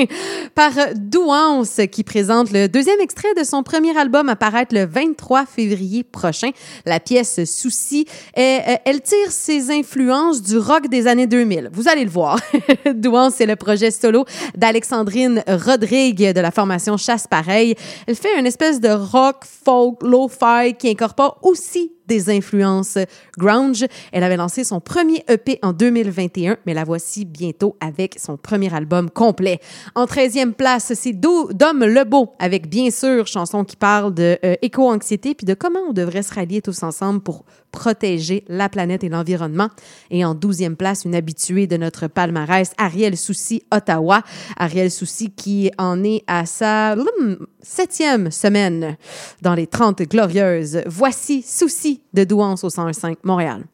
par 0.54 0.72
Douance, 0.96 1.80
qui 1.90 2.04
présente 2.04 2.50
le 2.52 2.68
deuxième 2.68 3.00
extrait 3.00 3.32
de 3.36 3.44
son 3.44 3.62
premier 3.62 3.96
album 3.96 4.28
à 4.28 4.36
paraître 4.36 4.74
le 4.74 4.84
23 4.86 5.46
février 5.46 6.02
prochain. 6.02 6.50
La 6.86 7.00
pièce 7.00 7.44
Souci, 7.44 8.06
est- 8.34 8.60
euh, 8.68 8.76
elle 8.84 9.00
tire 9.02 9.30
ses 9.30 9.70
influences 9.70 10.42
du 10.42 10.58
rock 10.58 10.88
des 10.88 11.06
années 11.06 11.26
2000. 11.26 11.70
Vous 11.72 11.88
allez 11.88 12.04
le 12.04 12.10
voir. 12.10 12.38
Douance, 12.94 13.34
c'est 13.36 13.46
le 13.46 13.56
projet 13.56 13.90
solo 13.90 14.24
d'Alexandrine 14.56 15.42
Rodrigue 15.48 16.32
de 16.32 16.40
la 16.40 16.50
formation 16.50 16.96
Chasse 16.96 17.26
Pareil. 17.26 17.74
Elle 18.06 18.14
fait 18.16 18.38
une 18.38 18.46
espèce 18.46 18.80
de 18.80 18.88
rock, 18.90 19.44
folk, 19.64 20.02
lo-fi 20.02 20.74
qui 20.78 20.88
incorpore 20.90 21.38
aussi 21.42 21.92
des 22.10 22.28
influences 22.28 22.98
grunge. 23.38 23.86
Elle 24.12 24.24
avait 24.24 24.36
lancé 24.36 24.64
son 24.64 24.80
premier 24.80 25.24
EP 25.28 25.58
en 25.62 25.72
2021, 25.72 26.56
mais 26.66 26.74
la 26.74 26.84
voici 26.84 27.24
bientôt 27.24 27.76
avec 27.80 28.16
son 28.18 28.36
premier 28.36 28.74
album 28.74 29.08
complet. 29.10 29.60
En 29.94 30.04
13e 30.06 30.52
place, 30.52 30.92
c'est 30.94 31.12
Do- 31.12 31.52
Dom 31.52 31.84
Lebeau 31.84 32.32
avec 32.38 32.68
bien 32.68 32.90
sûr 32.90 33.26
chanson 33.26 33.64
qui 33.64 33.76
parle 33.76 34.12
de 34.12 34.36
euh, 34.44 34.54
éco-anxiété 34.60 35.34
puis 35.34 35.44
de 35.46 35.54
comment 35.54 35.78
on 35.88 35.92
devrait 35.92 36.22
se 36.22 36.34
rallier 36.34 36.60
tous 36.60 36.82
ensemble 36.82 37.20
pour 37.20 37.44
protéger 37.70 38.44
la 38.48 38.68
planète 38.68 39.04
et 39.04 39.08
l'environnement. 39.08 39.68
Et 40.10 40.24
en 40.24 40.34
12e 40.34 40.74
place, 40.74 41.04
une 41.04 41.14
habituée 41.14 41.68
de 41.68 41.76
notre 41.76 42.08
palmarès, 42.08 42.72
Ariel 42.76 43.16
Soucy 43.16 43.62
Ottawa. 43.70 44.22
Ariel 44.56 44.90
Soucy 44.90 45.30
qui 45.30 45.70
en 45.78 46.02
est 46.02 46.24
à 46.26 46.46
sa 46.46 46.94
hum, 46.94 47.46
septième 47.62 48.32
semaine 48.32 48.96
dans 49.42 49.54
les 49.54 49.68
30 49.68 50.02
glorieuses. 50.02 50.80
Voici 50.86 51.42
Souci 51.42 51.99
de 52.12 52.24
Douance 52.24 52.64
au 52.64 52.68
101.5 52.68 53.16
Montréal. 53.24 53.64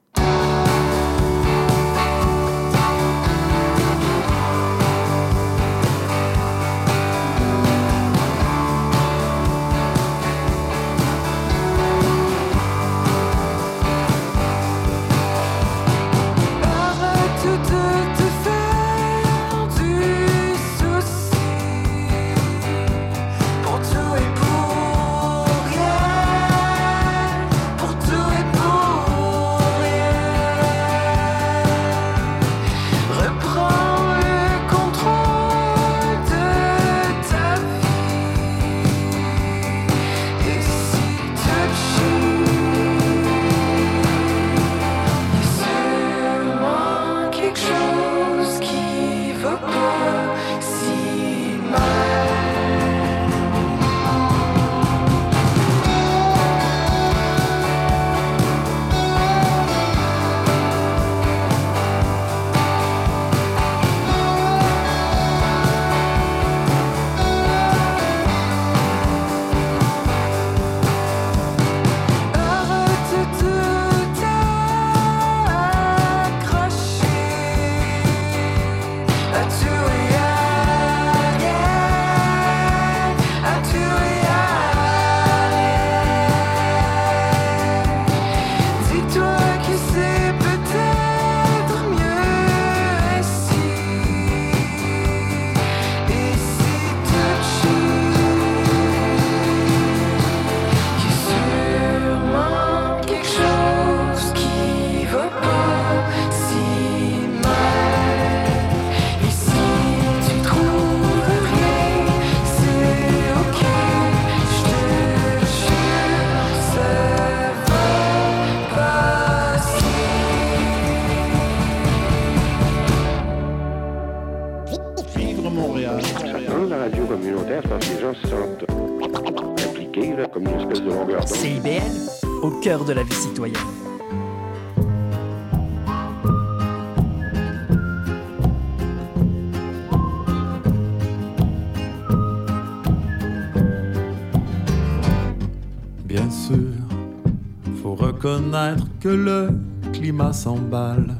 Que 149.00 149.08
le 149.08 149.50
climat 149.92 150.32
s'emballe. 150.32 151.14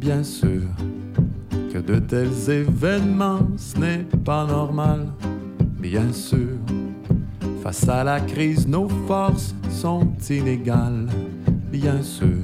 Bien 0.00 0.24
sûr 0.24 0.62
que 1.72 1.78
de 1.78 2.00
tels 2.00 2.50
événements, 2.50 3.46
ce 3.56 3.78
n'est 3.78 4.06
pas 4.24 4.44
normal. 4.44 5.06
Bien 5.78 6.12
sûr, 6.12 6.58
face 7.62 7.88
à 7.88 8.02
la 8.02 8.18
crise, 8.18 8.66
nos 8.66 8.88
forces 9.06 9.54
sont 9.70 10.08
inégales. 10.28 11.06
Bien 11.70 12.02
sûr, 12.02 12.42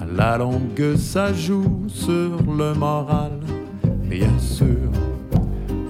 à 0.00 0.04
la 0.04 0.38
longue, 0.38 0.96
ça 0.96 1.32
joue 1.32 1.84
sur 1.86 2.42
le 2.58 2.74
moral. 2.74 3.38
Bien 4.02 4.36
sûr, 4.40 4.90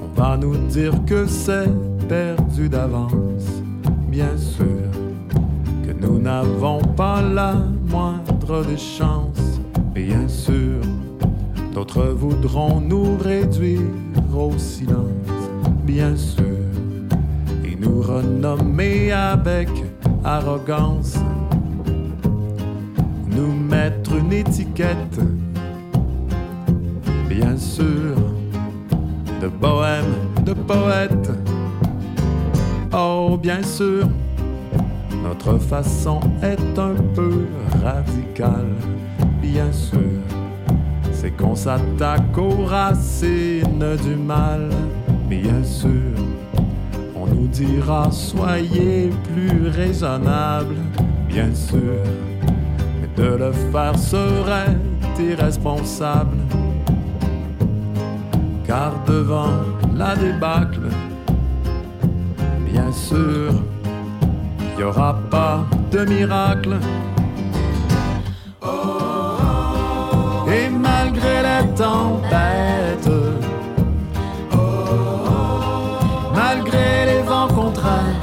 on 0.03 0.21
va 0.21 0.37
nous 0.37 0.57
dire 0.67 0.93
que 1.07 1.27
c'est 1.27 1.71
perdu 2.09 2.69
d'avance. 2.69 3.63
Bien 4.11 4.37
sûr 4.37 4.94
nous 6.05 6.19
n'avons 6.21 6.81
pas 6.97 7.23
la 7.23 7.55
moindre 7.89 8.65
des 8.65 8.77
chances. 8.77 9.61
Bien 9.95 10.29
sûr, 10.29 10.81
d'autres 11.73 12.09
voudront 12.09 12.81
nous 12.81 13.17
réduire 13.17 13.81
au 14.37 14.53
silence. 14.59 15.09
Bien 15.85 16.15
sûr, 16.17 16.45
et 17.65 17.77
nous 17.77 18.03
renommer 18.03 19.13
avec 19.13 19.69
arrogance. 20.25 21.17
Nous 23.31 23.53
mettre 23.53 24.15
une 24.15 24.33
étiquette, 24.33 25.21
bien 27.29 27.57
sûr, 27.57 28.15
de 29.41 29.49
bohème, 29.49 30.15
de 30.45 30.53
poète. 30.53 31.31
Oh, 32.93 33.37
bien 33.41 33.63
sûr, 33.63 34.07
notre 35.47 35.59
façon 35.59 36.21
est 36.43 36.79
un 36.79 36.95
peu 37.15 37.47
radicale, 37.83 38.75
bien 39.43 39.71
sûr. 39.73 39.99
c'est 41.13 41.31
qu'on 41.31 41.55
s'attaque 41.55 42.37
aux 42.37 42.65
racines 42.65 43.97
du 44.03 44.17
mal. 44.17 44.69
Bien 45.29 45.63
sûr, 45.63 46.13
on 47.17 47.27
nous 47.27 47.47
dira 47.49 48.11
soyez 48.11 49.11
plus 49.33 49.69
raisonnable, 49.69 50.77
bien 51.29 51.55
sûr. 51.55 51.99
Mais 53.01 53.23
de 53.23 53.37
le 53.37 53.53
faire 53.73 53.99
serait 53.99 54.77
irresponsable. 55.19 56.37
Car 58.67 58.93
devant 59.07 59.61
la 59.95 60.17
débâcle, 60.17 60.89
bien 62.71 62.91
sûr, 62.93 63.53
il 64.75 64.79
n'y 64.79 64.85
aura 64.85 65.17
pas 65.31 65.65
de 65.93 66.05
miracle. 66.05 66.77
Et 70.57 70.69
malgré 70.69 71.43
les 71.49 71.75
tempêtes, 71.75 73.11
malgré 76.35 77.07
les 77.07 77.23
vents 77.23 77.49
contraires, 77.49 78.21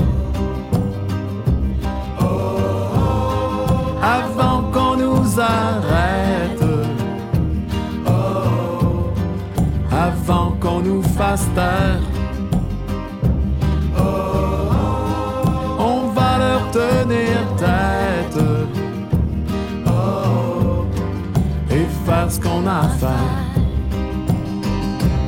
avant 4.03 4.63
qu'on 4.73 4.95
nous 4.97 5.39
arrête, 5.39 6.65
avant 9.91 10.51
qu'on 10.59 10.79
nous 10.81 11.01
fasse 11.17 11.47
taire, 11.55 12.11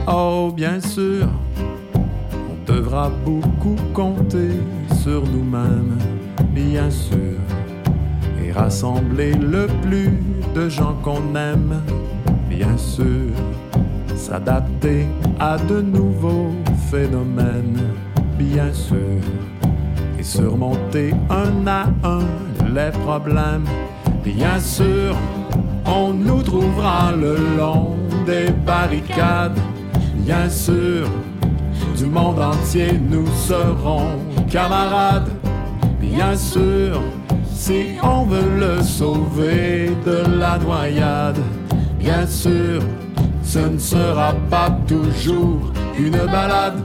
Oh, 0.08 0.52
bien 0.56 0.80
sûr, 0.80 1.28
on 1.56 2.72
devra 2.72 3.10
beaucoup 3.10 3.76
compter 3.94 4.60
sur 5.02 5.24
nous-mêmes, 5.24 5.98
bien 6.52 6.90
sûr, 6.90 7.40
et 8.44 8.52
rassembler 8.52 9.34
le 9.34 9.68
plus 9.82 10.20
de 10.54 10.70
gens 10.70 10.96
qu'on 11.02 11.36
aime, 11.36 11.82
bien 12.50 12.78
sûr, 12.78 13.32
s'adapter 14.16 15.06
à 15.40 15.58
de 15.58 15.82
nouveaux 15.82 16.52
phénomènes, 16.92 17.80
bien 18.38 18.72
sûr, 18.74 19.22
et 20.20 20.24
surmonter 20.24 21.14
un 21.30 21.68
à 21.68 21.88
un 22.04 22.26
les 22.74 22.92
problèmes, 22.92 23.66
bien 24.24 24.60
sûr 24.60 25.16
on 25.86 26.14
nous 26.14 26.42
trouvera 26.42 27.12
le 27.12 27.36
long 27.58 27.96
des 28.26 28.52
barricades. 28.66 29.60
Bien 30.16 30.50
sûr, 30.50 31.08
du 31.98 32.06
monde 32.06 32.40
entier 32.40 32.94
nous 32.94 33.28
serons 33.28 34.08
camarades. 34.50 35.30
Bien 36.00 36.36
sûr, 36.36 37.02
si 37.54 37.96
on 38.02 38.26
veut 38.26 38.60
le 38.60 38.82
sauver 38.82 39.92
de 40.06 40.38
la 40.38 40.58
noyade. 40.58 41.40
Bien 42.00 42.28
sûr, 42.28 42.82
ce 43.44 43.60
ne 43.60 43.78
sera 43.78 44.34
pas 44.50 44.70
toujours 44.88 45.72
une 45.98 46.18
balade. 46.18 46.82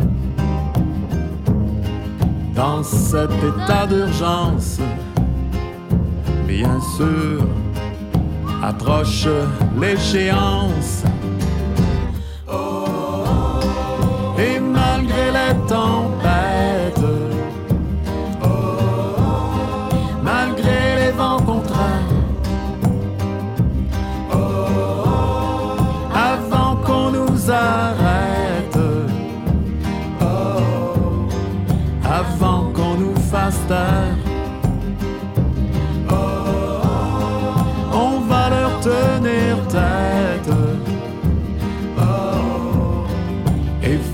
Dans 2.54 2.82
cet 2.82 3.30
état 3.30 3.86
d'urgence, 3.86 4.78
bien 6.46 6.80
sûr, 6.96 7.46
approche 8.62 9.26
l'échéance. 9.80 11.04
Et 14.38 14.60
malgré 14.60 15.30
les 15.30 15.54
tempêtes, 15.66 16.27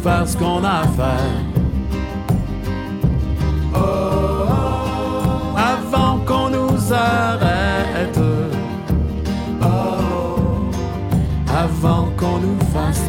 faire 0.04 0.28
ce 0.28 0.36
qu'on 0.36 0.62
a 0.62 0.80
à 0.80 0.86
faire. 0.98 1.40
Oh, 3.74 5.56
avant 5.56 6.18
qu'on 6.26 6.50
nous 6.50 6.92
arrête. 6.92 8.20
Oh, 9.62 10.68
avant 11.48 12.10
qu'on 12.18 12.38
nous 12.38 12.60
fasse. 12.74 13.00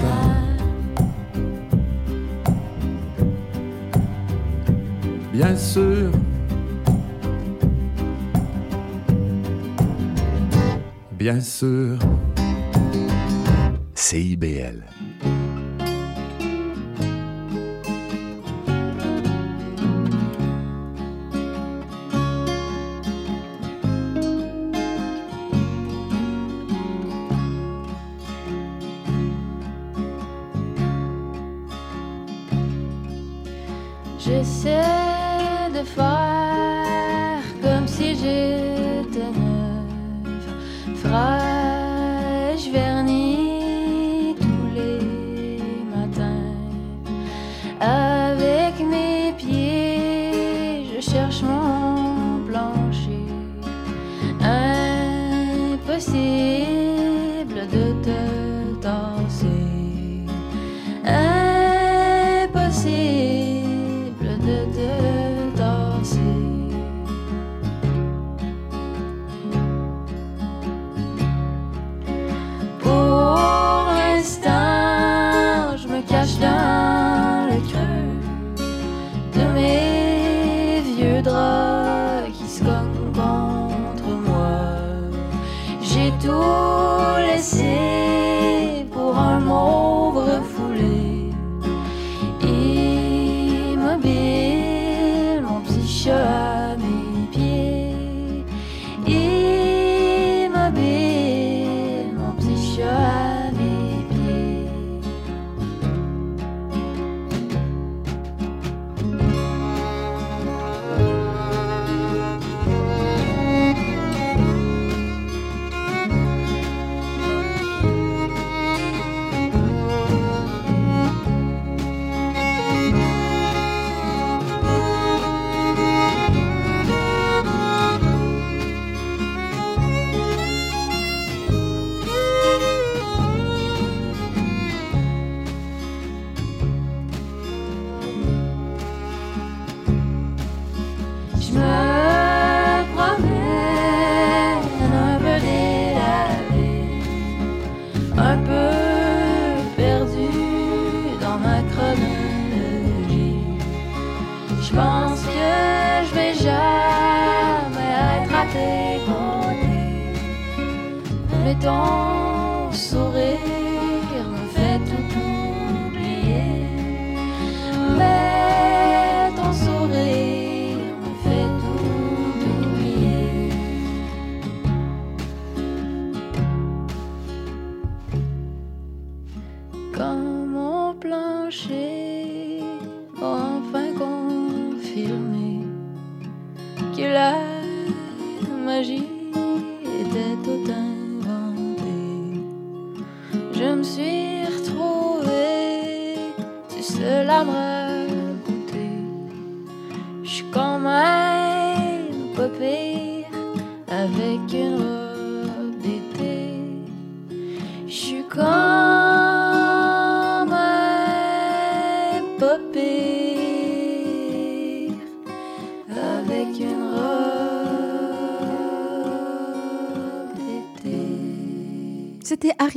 Bien 5.34 5.58
sûr. 5.58 6.12
Bien 11.12 11.42
sûr. 11.42 12.00
CIBL. 13.96 14.95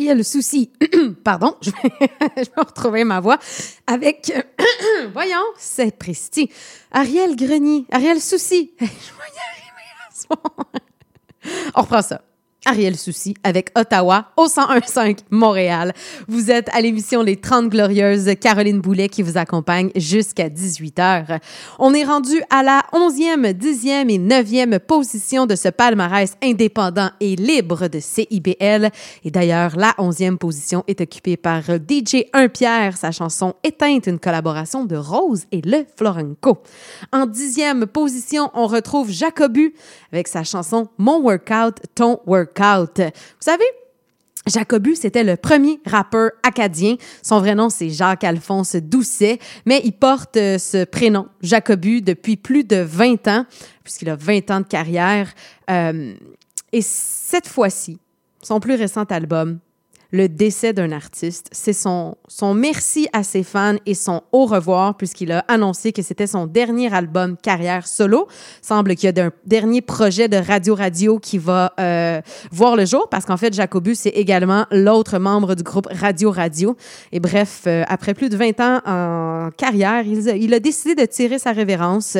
C'était 0.09 0.21
Ariel 0.21 0.25
Souci. 0.25 0.71
Pardon, 1.25 1.55
je 1.61 1.71
vais, 1.71 2.51
retrouver 2.57 3.05
ma 3.05 3.21
voix 3.21 3.39
avec. 3.87 4.33
Voyons, 5.13 5.45
c'est 5.59 5.97
Presti. 5.99 6.51
Ariel 6.91 7.37
Grenier. 7.37 7.85
Ariel 7.93 8.19
Souci. 8.21 8.73
Je 8.81 8.85
vais 8.85 8.91
y 8.91 10.31
arriver. 10.31 10.65
On 11.75 11.83
reprend 11.83 12.01
ça. 12.01 12.23
Ariel 12.69 12.99
Souci 12.99 13.35
avec 13.45 13.71
Ottawa 13.75 14.27
au 14.37 14.45
1015 14.45 15.25
Montréal. 15.31 15.95
Vous 16.29 16.51
êtes 16.51 16.69
à 16.75 16.83
l'émission 16.83 17.23
Les 17.23 17.37
30 17.37 17.71
Glorieuses, 17.71 18.29
Caroline 18.39 18.81
Boulet 18.81 19.09
qui 19.09 19.23
vous 19.23 19.39
accompagne 19.39 19.91
jusqu'à 19.97 20.51
18h. 20.51 21.39
On 21.79 21.95
est 21.95 22.05
rendu 22.05 22.43
à 22.51 22.63
la 22.63 22.83
11e, 22.93 23.55
10e 23.55 24.11
et 24.11 24.19
9e 24.19 24.81
position 24.81 25.47
de 25.47 25.57
ce 25.57 25.71
palmarès 25.71 26.35
indépendant 26.43 27.09
et 27.21 27.37
libre 27.37 27.89
de 27.89 28.01
CIBL. 28.01 28.91
Et 29.25 29.31
d'ailleurs, 29.31 29.75
la 29.77 29.93
11e 29.93 30.37
position 30.37 30.85
est 30.89 31.01
occupée 31.01 31.39
par 31.39 31.63
DJ 31.63 32.27
1 32.35 32.49
Pierre, 32.49 32.99
sa 32.99 33.13
chanson 33.13 33.55
Éteinte, 33.65 34.09
une 34.09 34.19
collaboration 34.19 34.85
de 34.85 34.97
Rose 34.97 35.45
et 35.53 35.63
Le 35.63 35.87
Florenco. 35.97 36.59
En 37.13 37.27
10e 37.27 37.87
position, 37.87 38.51
on 38.53 38.67
retrouve 38.67 39.11
Jacobu 39.11 39.73
avec 40.13 40.29
sa 40.29 40.45
chanson 40.45 40.89
Mon 40.99 41.23
Workout, 41.23 41.77
Ton 41.95 42.21
Workout. 42.27 42.58
Vous 42.59 43.13
savez, 43.41 43.65
Jacobu, 44.47 44.97
c'était 44.97 45.25
le 45.25 45.37
premier 45.37 45.81
rappeur 45.87 46.31
acadien. 46.43 46.97
Son 47.23 47.39
vrai 47.39 47.55
nom, 47.55 47.69
c'est 47.69 47.91
Jacques-Alphonse 47.91 48.77
Doucet, 48.77 49.39
mais 49.67 49.81
il 49.85 49.93
porte 49.93 50.37
euh, 50.37 50.59
ce 50.59 50.85
prénom, 50.85 51.29
Jacobu, 51.43 52.01
depuis 52.01 52.37
plus 52.37 52.65
de 52.65 52.77
20 52.77 53.29
ans, 53.29 53.47
puisqu'il 53.85 54.09
a 54.09 54.17
20 54.17 54.51
ans 54.51 54.61
de 54.61 54.67
carrière. 54.67 55.33
Euh, 55.71 56.15
et 56.73 56.83
cette 56.83 57.47
fois-ci, 57.47 57.99
son 58.43 58.61
plus 58.61 58.75
récent 58.75 59.05
album, 59.05 59.59
le 60.11 60.29
décès 60.29 60.73
d'un 60.73 60.91
artiste. 60.91 61.49
C'est 61.53 61.73
son, 61.73 62.17
son 62.29 62.55
merci 62.55 63.09
à 63.13 63.23
ses 63.23 63.43
fans 63.43 63.77
et 63.85 63.95
son 63.95 64.23
au 64.33 64.47
revoir, 64.47 64.97
puisqu'il 64.97 65.33
a 65.33 65.41
annoncé 65.49 65.93
que 65.93 66.03
c'était 66.03 66.27
son 66.27 66.47
dernier 66.47 66.93
album 66.93 67.37
carrière 67.37 67.87
solo. 67.87 68.27
Semble 68.63 68.95
qu'il 68.95 69.15
y 69.15 69.21
a 69.21 69.25
un 69.25 69.31
dernier 69.45 69.83
projet 69.83 70.29
de 70.29 70.37
Radio 70.37 70.75
Radio 70.75 71.19
qui 71.19 71.37
va 71.37 71.75
euh, 71.79 72.21
voir 72.51 72.77
le 72.77 72.87
jour, 72.87 73.09
parce 73.11 73.27
qu'en 73.27 73.37
fait, 73.37 73.53
Jacobus, 73.53 73.97
c'est 73.97 74.11
également 74.11 74.67
l'autre 74.71 75.19
membre 75.19 75.55
du 75.55 75.63
groupe 75.63 75.89
Radio 75.91 76.31
Radio. 76.31 76.77
Et 77.13 77.21
bref, 77.21 77.65
euh, 77.67 77.85
après 77.89 78.15
plus 78.15 78.31
de 78.31 78.37
20 78.37 78.61
ans 78.61 78.81
en 78.87 79.51
carrière, 79.57 80.07
il, 80.07 80.27
il 80.41 80.55
a 80.55 80.61
décidé 80.61 80.95
de 80.95 81.05
tirer 81.05 81.39
sa 81.39 81.53
révérence 81.53 82.17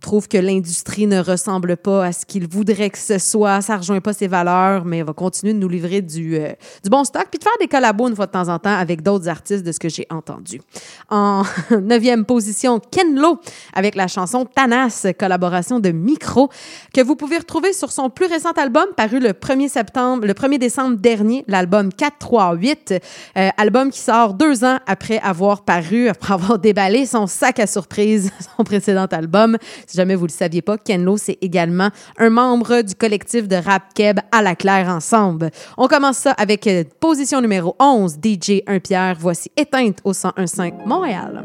trouve 0.00 0.28
que 0.28 0.38
l'industrie 0.38 1.06
ne 1.06 1.20
ressemble 1.20 1.76
pas 1.76 2.06
à 2.06 2.12
ce 2.12 2.26
qu'il 2.26 2.48
voudrait 2.48 2.90
que 2.90 2.98
ce 2.98 3.18
soit, 3.18 3.60
ça 3.60 3.76
rejoint 3.76 4.00
pas 4.00 4.12
ses 4.12 4.26
valeurs, 4.26 4.84
mais 4.84 5.02
va 5.02 5.12
continuer 5.12 5.52
de 5.52 5.58
nous 5.58 5.68
livrer 5.68 6.02
du, 6.02 6.36
euh, 6.36 6.52
du 6.82 6.90
bon 6.90 7.04
stock, 7.04 7.26
puis 7.30 7.38
de 7.38 7.44
faire 7.44 7.52
des 7.60 7.68
collabos 7.68 8.08
une 8.08 8.16
fois 8.16 8.26
de 8.26 8.32
temps 8.32 8.48
en 8.48 8.58
temps 8.58 8.74
avec 8.74 9.02
d'autres 9.02 9.28
artistes 9.28 9.64
de 9.64 9.72
ce 9.72 9.78
que 9.78 9.88
j'ai 9.88 10.06
entendu. 10.10 10.60
En 11.08 11.42
neuvième 11.70 12.24
position, 12.24 12.80
Ken 12.90 13.14
Lo 13.14 13.40
avec 13.72 13.94
la 13.94 14.08
chanson 14.08 14.44
Tanas, 14.44 15.06
collaboration 15.18 15.80
de 15.80 15.90
Micro, 15.90 16.50
que 16.94 17.00
vous 17.00 17.16
pouvez 17.16 17.38
retrouver 17.38 17.72
sur 17.72 17.92
son 17.92 18.10
plus 18.10 18.26
récent 18.26 18.52
album 18.52 18.86
paru 18.96 19.20
le 19.20 19.30
1er 19.30 19.68
septembre, 19.68 20.26
le 20.26 20.32
1er 20.32 20.58
décembre 20.58 20.96
dernier, 20.96 21.44
l'album 21.46 21.92
438, 21.92 22.94
euh, 23.36 23.48
album 23.56 23.90
qui 23.90 24.00
sort 24.00 24.34
deux 24.34 24.64
ans 24.64 24.78
après 24.86 25.18
avoir 25.18 25.64
paru, 25.64 26.08
après 26.10 26.34
avoir 26.34 26.58
déballé 26.58 27.06
son 27.06 27.26
sac 27.26 27.58
à 27.60 27.66
surprise, 27.66 28.30
son 28.56 28.64
précédent 28.64 29.06
album. 29.06 29.56
Si 29.90 29.96
jamais 29.96 30.14
vous 30.14 30.26
ne 30.26 30.28
le 30.28 30.32
saviez 30.32 30.62
pas, 30.62 30.78
Ken 30.78 31.02
Lo, 31.02 31.16
c'est 31.16 31.36
également 31.40 31.88
un 32.16 32.30
membre 32.30 32.82
du 32.82 32.94
collectif 32.94 33.48
de 33.48 33.56
rap 33.56 33.92
keb 33.92 34.20
à 34.30 34.40
la 34.40 34.54
claire 34.54 34.88
ensemble. 34.88 35.50
On 35.76 35.88
commence 35.88 36.18
ça 36.18 36.30
avec 36.30 36.68
euh, 36.68 36.84
position 37.00 37.40
numéro 37.40 37.74
11, 37.80 38.18
DJ 38.22 38.62
1 38.68 38.78
Pierre. 38.78 39.16
Voici 39.18 39.50
Éteinte 39.56 39.98
au 40.04 40.12
1015 40.12 40.86
Montréal. 40.86 41.42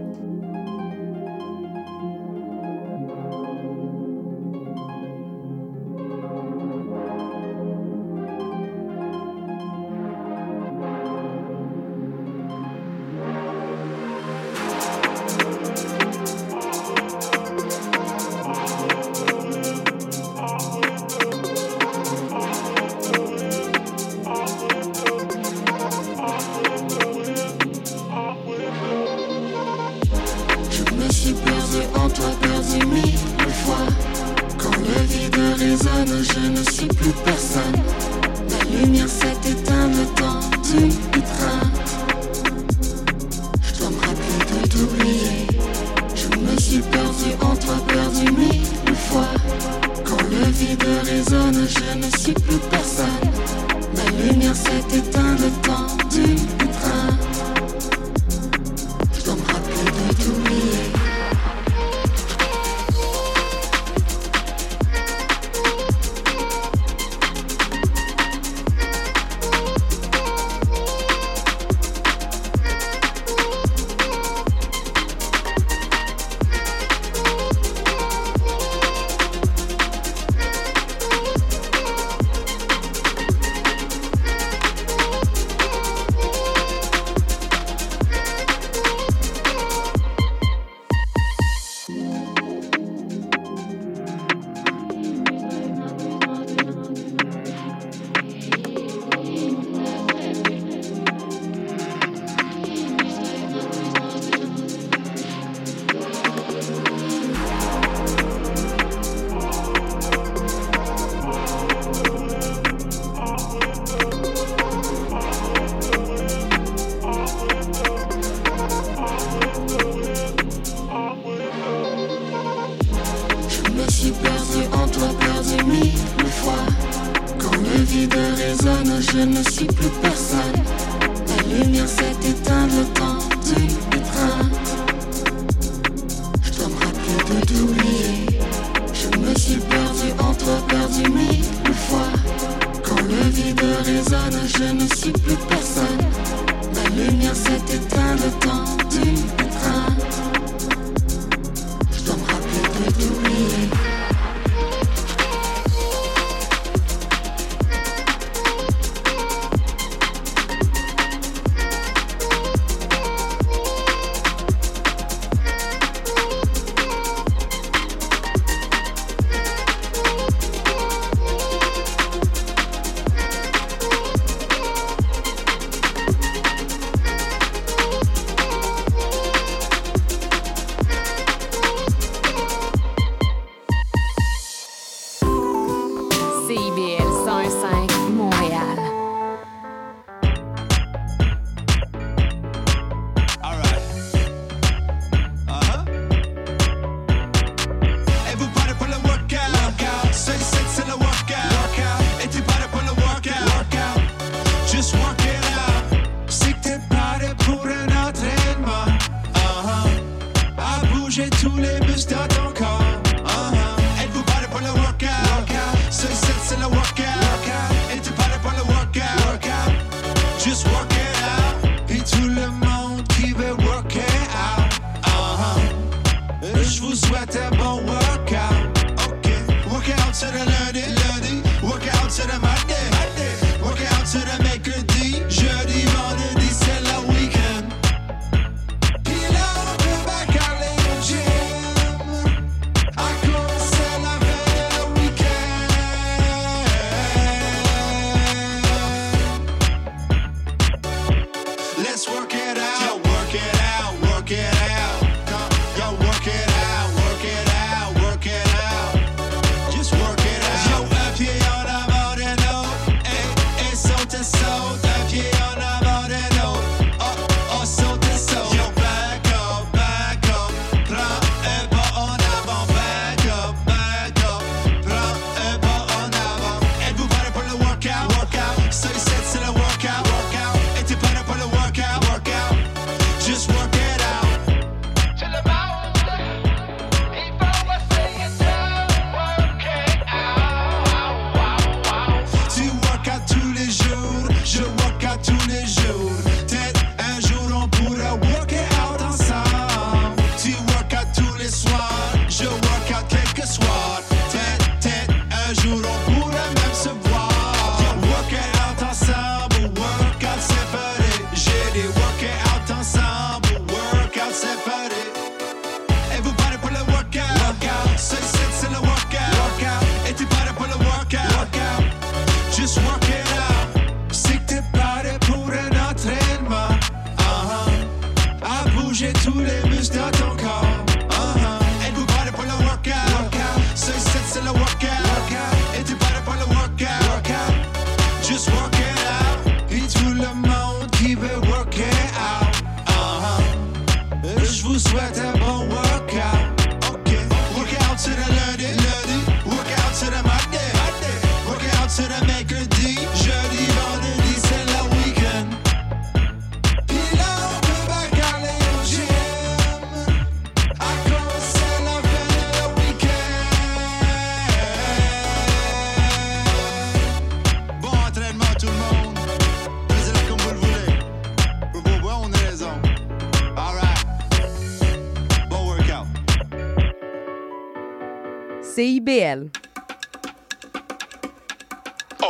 Oh. 382.23 382.25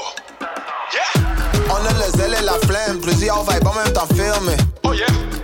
On 1.69 1.76
a 1.76 1.93
le 1.93 2.17
zèle 2.17 2.36
et 2.38 2.43
la 2.43 2.53
flemme, 2.67 2.99
plusieurs 2.99 3.43
vibes 3.49 3.65
en 3.65 3.73
même 3.76 3.93
temps 3.93 4.07
fermés. 4.13 4.57
Oh, 4.84 4.89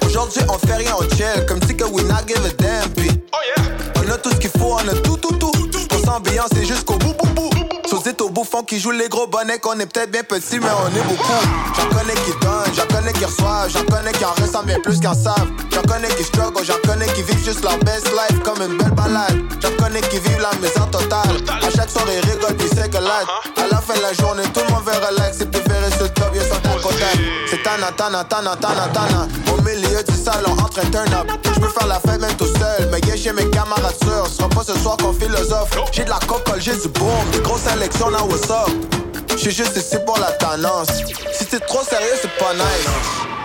Aujourd'hui, 0.06 0.42
on 0.50 0.58
fait 0.68 0.76
rien, 0.76 0.94
on 1.00 1.04
chill, 1.16 1.46
comme 1.48 1.62
si 1.66 1.78
que 1.78 1.86
we 1.86 2.04
not 2.04 2.28
give 2.28 2.46
a 2.46 2.50
damn. 2.62 2.92
Oh 3.32 3.38
yeah. 3.48 3.64
On 3.96 4.12
a 4.12 4.18
tout 4.18 4.32
ce 4.32 4.36
qu'il 4.40 4.50
faut, 4.50 4.74
on 4.74 4.88
a 4.90 4.94
tout, 5.02 5.16
tout, 5.16 5.34
tout. 5.36 5.52
On 5.94 6.06
s'ambiance 6.06 6.52
et 6.62 6.66
jusqu'au 6.66 6.96
bout, 6.96 7.14
bout, 7.14 7.34
bout. 7.34 7.50
Sous 7.88 8.04
au 8.20 8.30
bouffon 8.30 8.64
qui 8.64 8.78
joue 8.80 8.92
les 8.92 9.08
gros 9.08 9.28
bonnets, 9.28 9.60
qu'on 9.60 9.80
est 9.80 9.86
peut-être 9.86 10.12
bien 10.12 10.24
petit, 10.24 10.60
mais 10.60 10.68
on 10.84 10.88
est 10.90 11.04
beaucoup. 11.04 11.32
J'en 11.78 11.98
connais 11.98 12.14
qui 12.14 12.32
donnent, 12.42 12.74
j'en 12.76 12.94
connais 12.94 13.14
qui 13.14 13.24
reçoivent, 13.24 13.70
j'en 13.70 13.84
connais 13.86 14.12
qui 14.12 14.26
en 14.26 14.32
ressentent 14.32 14.66
bien 14.66 14.80
plus 14.82 15.00
qu'en 15.00 15.14
savent. 15.14 15.50
J'en 15.74 15.82
connais 15.84 16.10
qui 16.10 16.26
struggle, 16.26 16.64
j'en 16.66 16.90
connais 16.90 17.08
qui 17.14 17.24
vivent 17.24 17.46
juste 17.46 17.64
leur 17.64 17.78
best 17.80 18.08
life 18.08 18.40
comme 18.44 18.62
une 18.62 18.78
belle 18.78 18.92
balade. 18.92 19.51
J'en 19.62 19.72
connais 19.78 20.02
qui 20.02 20.20
vivent 20.20 20.42
la 20.42 20.52
misère 20.60 20.90
totale. 20.90 21.38
À 21.50 21.70
chaque 21.70 21.90
soirée, 21.90 22.20
rigole, 22.22 22.56
tu 22.58 22.68
sais 22.68 22.90
que 22.90 22.98
à 22.98 23.68
la 23.70 23.78
fin 23.82 23.96
de 23.96 24.02
la 24.02 24.14
journée, 24.14 24.44
tout 24.54 24.62
le 24.68 24.74
monde 24.74 24.84
veut 24.86 25.06
relax 25.06 25.42
et 25.42 25.46
préférer 25.46 25.90
ce 25.92 26.06
job, 26.06 26.32
ils 26.34 26.42
sont 26.42 26.56
à 26.56 26.82
côté. 26.82 27.06
C'est 27.50 27.62
tana, 27.64 27.92
tana, 27.92 28.24
tana, 28.24 28.56
tana, 28.56 28.88
tana. 28.94 29.28
Au 29.52 29.62
milieu 29.62 30.04
du 30.04 30.16
salon, 30.16 30.52
entre 30.52 30.80
un 30.80 30.90
turn 30.90 31.14
up. 31.14 31.32
J'peux 31.56 31.70
faire 31.70 31.88
la 31.88 32.00
fête 32.00 32.20
même 32.22 32.36
tout 32.38 32.46
seul, 32.46 32.90
mais 32.92 33.00
yeah, 33.02 33.16
chez 33.16 33.34
mes 33.34 33.50
camarades 33.50 33.96
sûrs. 34.04 34.28
Sera 34.28 34.50
pas 34.50 34.64
ce 34.64 34.78
soir 34.80 34.98
qu'on 34.98 35.14
philosophe. 35.14 35.72
J'ai 35.92 36.04
de 36.06 36.10
la 36.10 36.20
cocolle, 36.20 36.62
j'ai 36.62 36.76
du 36.76 36.88
boom. 36.90 37.44
Grosse 37.44 37.62
sélection, 37.62 38.10
là, 38.10 38.24
what's 38.24 38.50
up? 38.50 38.70
J'suis 39.38 39.52
juste 39.52 39.76
ici 39.78 39.98
pour 40.06 40.18
la 40.18 40.32
tannance. 40.34 40.88
Si 41.34 41.46
t'es 41.46 41.60
trop 41.60 41.84
sérieux, 41.84 42.16
c'est 42.22 42.36
pas 42.38 42.54
nice. 42.54 43.41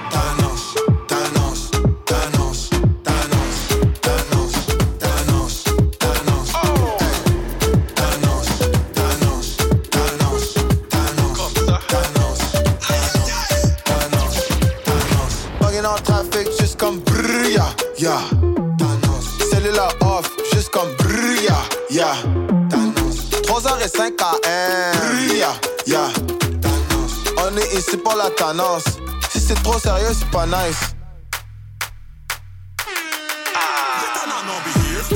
Si 29.30 29.40
c'est 29.40 29.62
trop 29.62 29.78
sérieux, 29.78 30.12
c'est 30.12 30.30
pas 30.30 30.46
nice. 30.46 30.94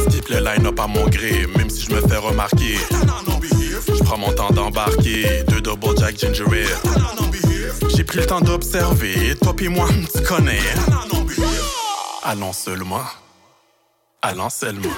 Skip 0.08 0.28
le 0.28 0.38
line-up 0.38 0.80
à 0.80 0.86
mon 0.86 1.06
gré, 1.06 1.46
même 1.56 1.68
si 1.68 1.82
je 1.82 1.92
me 1.92 2.00
fais 2.00 2.16
remarquer. 2.16 2.78
Je 3.88 4.02
prends 4.04 4.16
mon 4.16 4.32
temps 4.32 4.50
d'embarquer, 4.50 5.44
deux 5.48 5.60
double 5.60 5.98
jack 5.98 6.18
ginger. 6.18 6.64
J'ai 7.94 8.04
pris 8.04 8.20
le 8.20 8.26
temps 8.26 8.40
d'observer, 8.40 9.36
toi 9.42 9.54
pis 9.54 9.68
moi, 9.68 9.88
tu 10.14 10.22
connais. 10.22 10.60
Allons 12.22 12.52
seulement, 12.54 13.04
allons 14.22 14.50
seulement. 14.50 14.96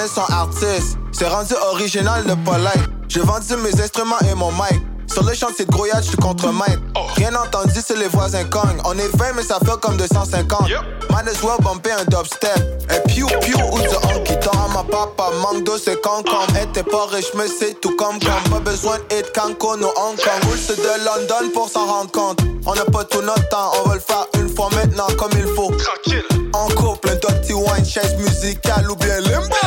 Connais 0.00 0.32
artistes. 0.32 0.98
C'est 1.12 1.28
rendu 1.28 1.54
original 1.72 2.24
de 2.24 2.34
polite. 2.44 2.88
J'ai 3.08 3.20
vendu 3.20 3.56
mes 3.56 3.80
instruments 3.80 4.18
et 4.30 4.34
mon 4.34 4.52
mic. 4.52 4.80
Sur 5.12 5.24
le 5.24 5.34
chantier 5.34 5.64
de 5.64 5.72
grouillade, 5.72 6.04
je 6.04 6.10
suis 6.10 6.16
contre 6.16 6.52
maître. 6.52 6.80
Rien 7.16 7.34
entendu, 7.34 7.80
c'est 7.84 7.98
les 7.98 8.06
voisins 8.06 8.44
cognent. 8.44 8.80
On 8.84 8.96
est 8.96 9.16
20, 9.16 9.32
mais 9.34 9.42
ça 9.42 9.58
fait 9.58 9.78
comme 9.80 9.96
250. 9.96 10.68
Might 11.10 11.28
as 11.28 11.42
well 11.42 11.58
bumper 11.60 11.90
un 11.90 12.04
dubstep. 12.04 12.84
Un 12.88 13.00
piou 13.08 13.26
piou 13.40 13.58
ou 13.72 13.80
du 13.80 13.88
honky 13.88 14.38
tonk. 14.40 14.54
Ma 14.72 14.84
papa 14.84 15.30
manque 15.42 15.64
de 15.64 15.72
c'est 15.84 16.00
con 16.00 16.22
comme. 16.22 16.56
Hey, 16.56 16.68
t'es 16.72 16.84
pas 16.84 17.06
riche, 17.06 17.32
mais 17.36 17.48
c'est 17.48 17.80
tout 17.80 17.96
comme 17.96 18.20
comme. 18.20 18.50
Pas 18.50 18.60
besoin 18.60 18.98
hit 19.10 19.32
Cancun 19.34 19.82
ou 19.82 19.90
Hong 19.96 20.16
Kong. 20.16 20.52
Ou 20.52 20.56
c'est 20.56 20.76
de 20.76 21.04
London 21.04 21.50
pour 21.52 21.68
s'en 21.68 21.86
rendre 21.86 22.12
compte. 22.12 22.40
On 22.64 22.74
n'a 22.74 22.84
pas 22.84 23.04
tout 23.04 23.22
notre 23.22 23.48
temps, 23.48 23.72
on 23.84 23.88
va 23.88 23.94
le 23.94 24.00
faire 24.00 24.26
une 24.38 24.48
fois 24.54 24.68
maintenant 24.72 25.08
comme 25.18 25.32
il 25.36 25.46
faut. 25.54 25.72
Tranquille. 25.72 26.29
En 26.60 26.68
couple, 26.74 27.08
un 27.08 27.14
dirty 27.14 27.54
wine, 27.54 27.84
chaise 27.86 28.16
musicale 28.18 28.90
ou 28.90 28.96
bien 28.96 29.18
limbo. 29.20 29.60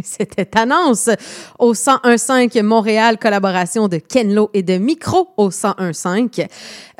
C'était 0.04 0.48
Annonce 0.58 1.08
au 1.58 1.72
1015 1.74 2.62
Montréal, 2.62 3.18
collaboration 3.18 3.88
de 3.88 3.96
Kenlo 3.98 4.50
et 4.54 4.62
de 4.62 4.78
Micro 4.78 5.28
au 5.36 5.50
1015. 5.50 6.46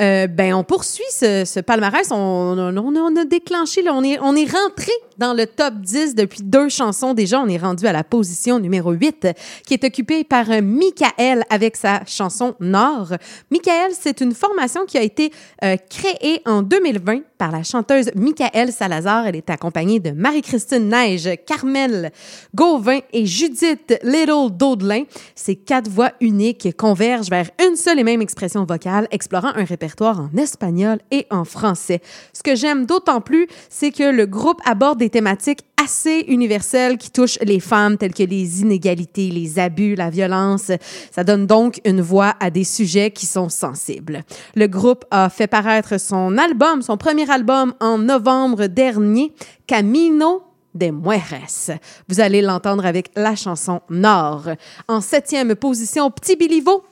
Euh, 0.00 0.26
ben, 0.26 0.54
on 0.54 0.64
poursuit 0.64 1.04
ce, 1.10 1.44
ce 1.44 1.60
palmarès. 1.60 2.10
On, 2.10 2.16
on, 2.16 2.76
on 2.96 3.16
a- 3.16 3.24
déclenché, 3.24 3.82
là, 3.82 3.92
on, 3.94 4.02
est, 4.02 4.18
on 4.22 4.34
est 4.34 4.50
rentré 4.50 4.92
dans 5.18 5.34
le 5.34 5.46
top 5.46 5.74
10 5.74 6.14
depuis 6.14 6.42
deux 6.42 6.68
chansons. 6.68 7.12
Déjà, 7.14 7.38
on 7.40 7.48
est 7.48 7.58
rendu 7.58 7.86
à 7.86 7.92
la 7.92 8.02
position 8.02 8.58
numéro 8.58 8.92
8, 8.92 9.28
qui 9.66 9.74
est 9.74 9.84
occupée 9.84 10.24
par 10.24 10.46
Michael 10.62 11.44
avec 11.50 11.76
sa 11.76 12.02
chanson 12.06 12.54
Nord. 12.60 13.12
Michael, 13.50 13.92
c'est 13.98 14.20
une 14.20 14.32
formation 14.34 14.86
qui 14.86 14.96
a 14.98 15.02
été 15.02 15.30
euh, 15.62 15.76
créée 15.88 16.40
en 16.46 16.62
2020 16.62 17.20
par 17.38 17.50
la 17.52 17.62
chanteuse 17.62 18.10
Michael 18.14 18.72
Salazar. 18.72 19.26
Elle 19.26 19.36
est 19.36 19.50
accompagnée 19.50 20.00
de 20.00 20.10
Marie-Christine 20.10 20.88
Neige, 20.88 21.28
Carmel 21.46 22.10
Gauvin 22.54 22.89
et 23.12 23.26
Judith 23.26 23.98
Little 24.02 24.50
Daudelin. 24.50 25.04
Ces 25.34 25.56
quatre 25.56 25.90
voix 25.90 26.12
uniques 26.20 26.76
convergent 26.76 27.30
vers 27.30 27.50
une 27.66 27.76
seule 27.76 27.98
et 27.98 28.04
même 28.04 28.22
expression 28.22 28.64
vocale, 28.64 29.08
explorant 29.10 29.52
un 29.54 29.64
répertoire 29.64 30.20
en 30.20 30.36
espagnol 30.36 30.98
et 31.10 31.26
en 31.30 31.44
français. 31.44 32.00
Ce 32.32 32.42
que 32.42 32.54
j'aime 32.54 32.86
d'autant 32.86 33.20
plus, 33.20 33.46
c'est 33.68 33.92
que 33.92 34.10
le 34.10 34.26
groupe 34.26 34.60
aborde 34.64 34.98
des 34.98 35.10
thématiques 35.10 35.60
assez 35.82 36.24
universelles 36.28 36.98
qui 36.98 37.10
touchent 37.10 37.38
les 37.42 37.60
femmes, 37.60 37.96
telles 37.96 38.12
que 38.12 38.22
les 38.22 38.60
inégalités, 38.60 39.30
les 39.30 39.58
abus, 39.58 39.94
la 39.94 40.10
violence. 40.10 40.70
Ça 41.10 41.24
donne 41.24 41.46
donc 41.46 41.80
une 41.84 42.00
voix 42.00 42.34
à 42.40 42.50
des 42.50 42.64
sujets 42.64 43.10
qui 43.10 43.26
sont 43.26 43.48
sensibles. 43.48 44.22
Le 44.54 44.66
groupe 44.66 45.04
a 45.10 45.30
fait 45.30 45.46
paraître 45.46 45.98
son 45.98 46.36
album, 46.36 46.82
son 46.82 46.96
premier 46.96 47.30
album, 47.30 47.74
en 47.80 47.98
novembre 47.98 48.66
dernier, 48.66 49.32
Camino 49.66 50.42
des 50.74 50.92
Mujeres. 50.92 51.78
Vous 52.08 52.20
allez 52.20 52.42
l'entendre 52.42 52.86
avec 52.86 53.10
la 53.16 53.36
chanson 53.36 53.80
Nord. 53.90 54.48
En 54.88 55.00
septième 55.00 55.54
position, 55.54 56.10
Petit 56.10 56.36
Bilivo 56.36 56.84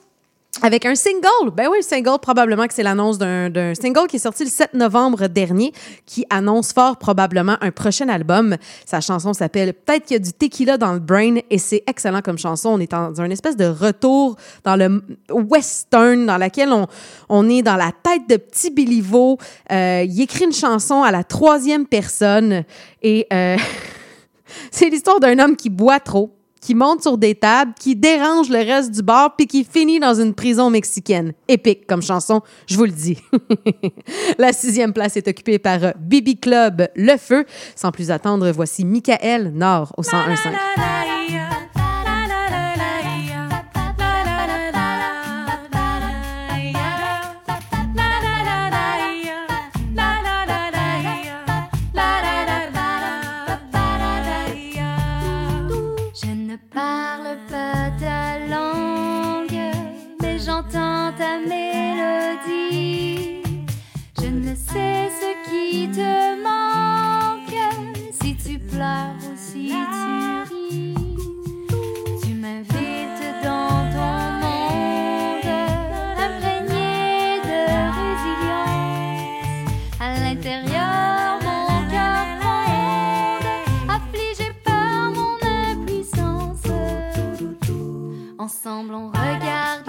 avec 0.61 0.85
un 0.85 0.95
single. 0.95 1.51
Ben 1.53 1.67
oui, 1.71 1.79
un 1.79 1.81
single, 1.81 2.19
probablement 2.21 2.67
que 2.67 2.73
c'est 2.73 2.83
l'annonce 2.83 3.17
d'un 3.17 3.73
single 3.75 4.07
qui 4.07 4.17
est 4.17 4.19
sorti 4.19 4.43
le 4.43 4.49
7 4.49 4.73
novembre 4.73 5.27
dernier, 5.27 5.73
qui 6.05 6.25
annonce 6.29 6.73
fort 6.73 6.97
probablement 6.97 7.57
un 7.61 7.71
prochain 7.71 8.09
album. 8.09 8.55
Sa 8.85 9.01
chanson 9.01 9.33
s'appelle 9.33 9.73
Peut-être 9.73 10.05
qu'il 10.05 10.15
y 10.15 10.19
a 10.19 10.23
du 10.23 10.33
tequila 10.33 10.77
dans 10.77 10.93
le 10.93 10.99
brain 10.99 11.37
et 11.49 11.57
c'est 11.57 11.83
excellent 11.87 12.21
comme 12.21 12.37
chanson. 12.37 12.69
On 12.69 12.79
est 12.79 12.91
dans 12.91 13.21
un 13.21 13.29
espèce 13.29 13.55
de 13.55 13.65
retour 13.65 14.35
dans 14.63 14.75
le 14.75 15.01
western 15.31 16.25
dans 16.25 16.37
laquelle 16.37 16.71
on, 16.71 16.87
on 17.29 17.49
est 17.49 17.61
dans 17.61 17.77
la 17.77 17.91
tête 17.91 18.27
de 18.29 18.37
Petit 18.37 18.71
Bilivo. 18.71 19.37
Euh, 19.71 20.05
il 20.07 20.21
écrit 20.21 20.45
une 20.45 20.53
chanson 20.53 21.03
à 21.03 21.11
la 21.11 21.23
troisième 21.23 21.85
personne 21.85 22.63
et 23.01 23.27
euh, 23.31 23.57
c'est 24.71 24.89
l'histoire 24.89 25.19
d'un 25.19 25.39
homme 25.39 25.55
qui 25.55 25.69
boit 25.69 25.99
trop 25.99 26.38
qui 26.61 26.75
monte 26.75 27.01
sur 27.01 27.17
des 27.17 27.35
tables, 27.35 27.73
qui 27.79 27.95
dérange 27.95 28.49
le 28.49 28.57
reste 28.57 28.91
du 28.91 29.01
bar, 29.01 29.35
puis 29.35 29.47
qui 29.47 29.63
finit 29.63 29.99
dans 29.99 30.13
une 30.13 30.33
prison 30.33 30.69
mexicaine. 30.69 31.33
Épique 31.47 31.87
comme 31.87 32.01
chanson, 32.01 32.41
je 32.67 32.77
vous 32.77 32.85
le 32.85 32.91
dis. 32.91 33.17
La 34.37 34.53
sixième 34.53 34.93
place 34.93 35.17
est 35.17 35.27
occupée 35.27 35.59
par 35.59 35.79
Bibi 35.99 36.37
Club 36.37 36.87
Le 36.95 37.17
Feu. 37.17 37.45
Sans 37.75 37.91
plus 37.91 38.11
attendre, 38.11 38.49
voici 38.51 38.85
Michael 38.85 39.51
Nord 39.53 39.93
au 39.97 40.03
101.5. 40.03 41.18
pleures 68.79 69.15
ou 69.29 69.35
si 69.35 69.67
tu 69.67 70.53
ris. 70.53 70.95
Tu 72.23 72.33
m'invites 72.33 73.25
dans 73.43 73.77
ton 73.95 74.15
monde, 74.41 75.49
imprégné 76.27 77.41
de 77.49 77.59
résilience. 77.99 79.31
À 79.99 80.09
l'intérieur, 80.23 81.39
mon 81.47 81.67
cœur 81.93 82.25
gronde, 82.39 83.49
affligé 83.97 84.47
par 84.63 85.11
mon 85.17 85.35
impuissance. 85.71 86.67
Ensemble, 88.37 88.93
on 88.93 89.07
regarde. 89.09 89.88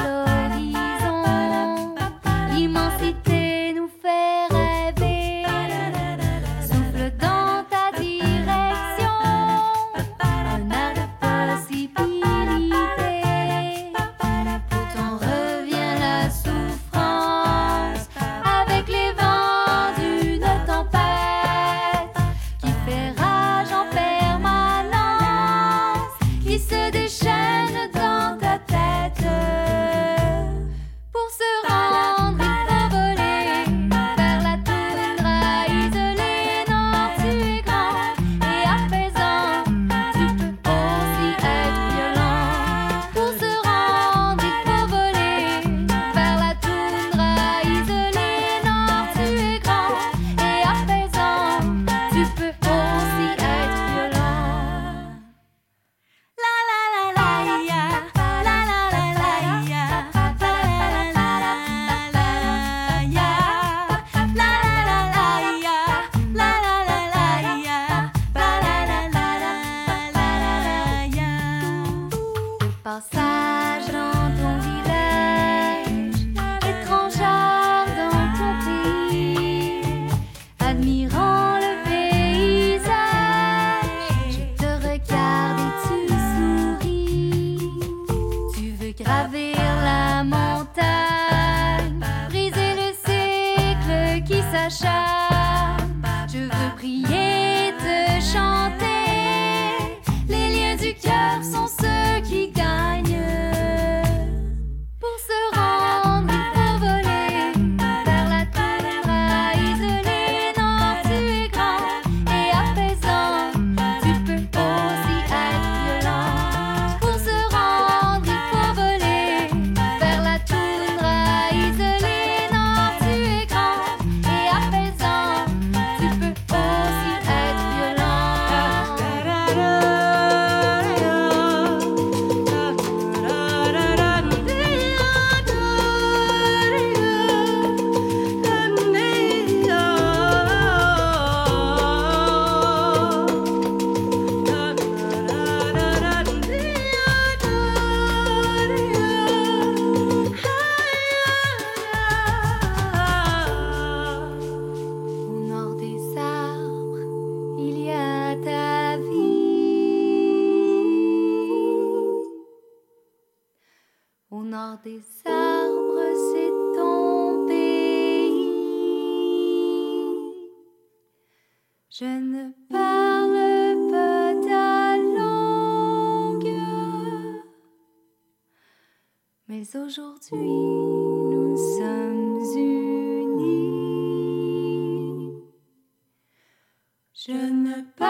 Je 187.26 187.32
ne 187.32 187.82
peux 187.96 188.09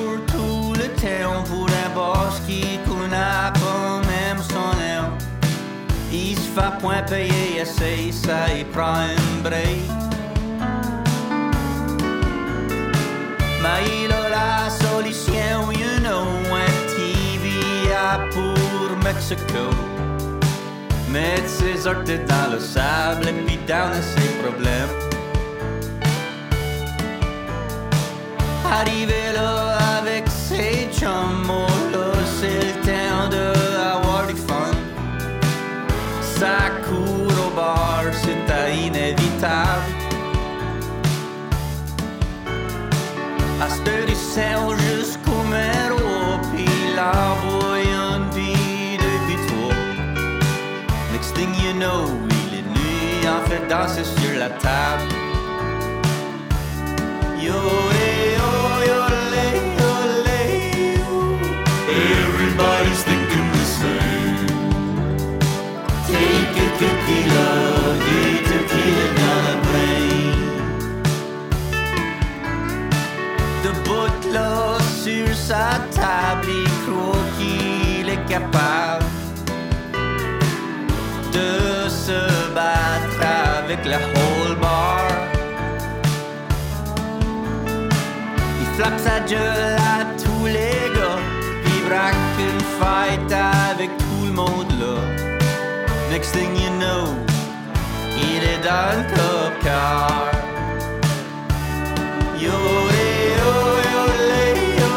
pour 1.01 1.67
un 1.67 1.89
boss 1.95 2.39
qui 2.45 2.77
connaît 2.87 3.51
pas 3.53 4.01
même 4.07 4.37
son 4.37 4.69
nom. 4.77 5.17
Il 6.11 6.35
se 6.35 6.41
fait 6.41 6.77
point 6.79 7.01
payer 7.09 7.65
ça 7.65 8.33
il 8.55 8.65
prend 8.65 8.93
un 8.93 9.41
break. 9.43 9.81
Mais 13.63 13.81
il 14.03 14.11
a 14.11 14.29
la 14.29 14.69
solution, 14.69 15.71
you 15.71 15.99
know, 16.01 16.27
un 16.53 16.71
TVA 16.95 18.19
pour 18.31 18.97
Mexico. 19.03 19.69
Mettre 21.09 21.49
ses 21.49 21.87
orties 21.87 22.19
dans 22.27 22.53
le 22.53 22.59
sable 22.59 23.27
et 23.27 23.33
puis 23.45 23.57
down 23.67 23.91
ses 24.01 24.29
problèmes. 24.43 24.89
Arrivé 28.71 29.33
là 29.33 29.77
avec 29.99 30.27
ses 30.27 30.80
c'est. 31.01 32.71
Next 51.11 51.35
thing 51.35 51.53
you 51.63 51.73
know, 51.73 52.05
il 52.29 52.59
est 52.59 52.63
nuit, 52.63 53.27
en 53.27 53.47
fait 53.47 53.67
danser 53.67 54.03
sur 54.03 54.39
la 54.39 54.49
table. 54.49 55.03
Yo, 57.39 57.53
avec 83.71 83.85
la 83.85 83.97
whole 83.97 84.55
bar. 84.59 85.07
Il 88.59 88.67
flappe 88.75 88.99
sa 88.99 89.19
gueule 89.21 89.77
à 89.77 90.05
tous 90.21 90.45
les 90.45 90.91
gars, 90.95 91.19
il 91.65 91.87
braque 91.87 92.15
une 92.39 92.61
fight 92.79 93.31
avec 93.31 93.89
tout 93.97 94.25
le 94.25 94.31
monde. 94.31 95.20
Next 96.11 96.31
thing 96.31 96.53
you 96.57 96.69
know, 96.71 97.05
est 98.19 98.61
dans 98.61 98.97
le 98.97 99.03
cop 99.15 99.53
car. 99.63 100.29
Yo, 102.37 102.57
yo, 103.39 103.51
yo, 103.93 104.03
yo. 104.77 104.91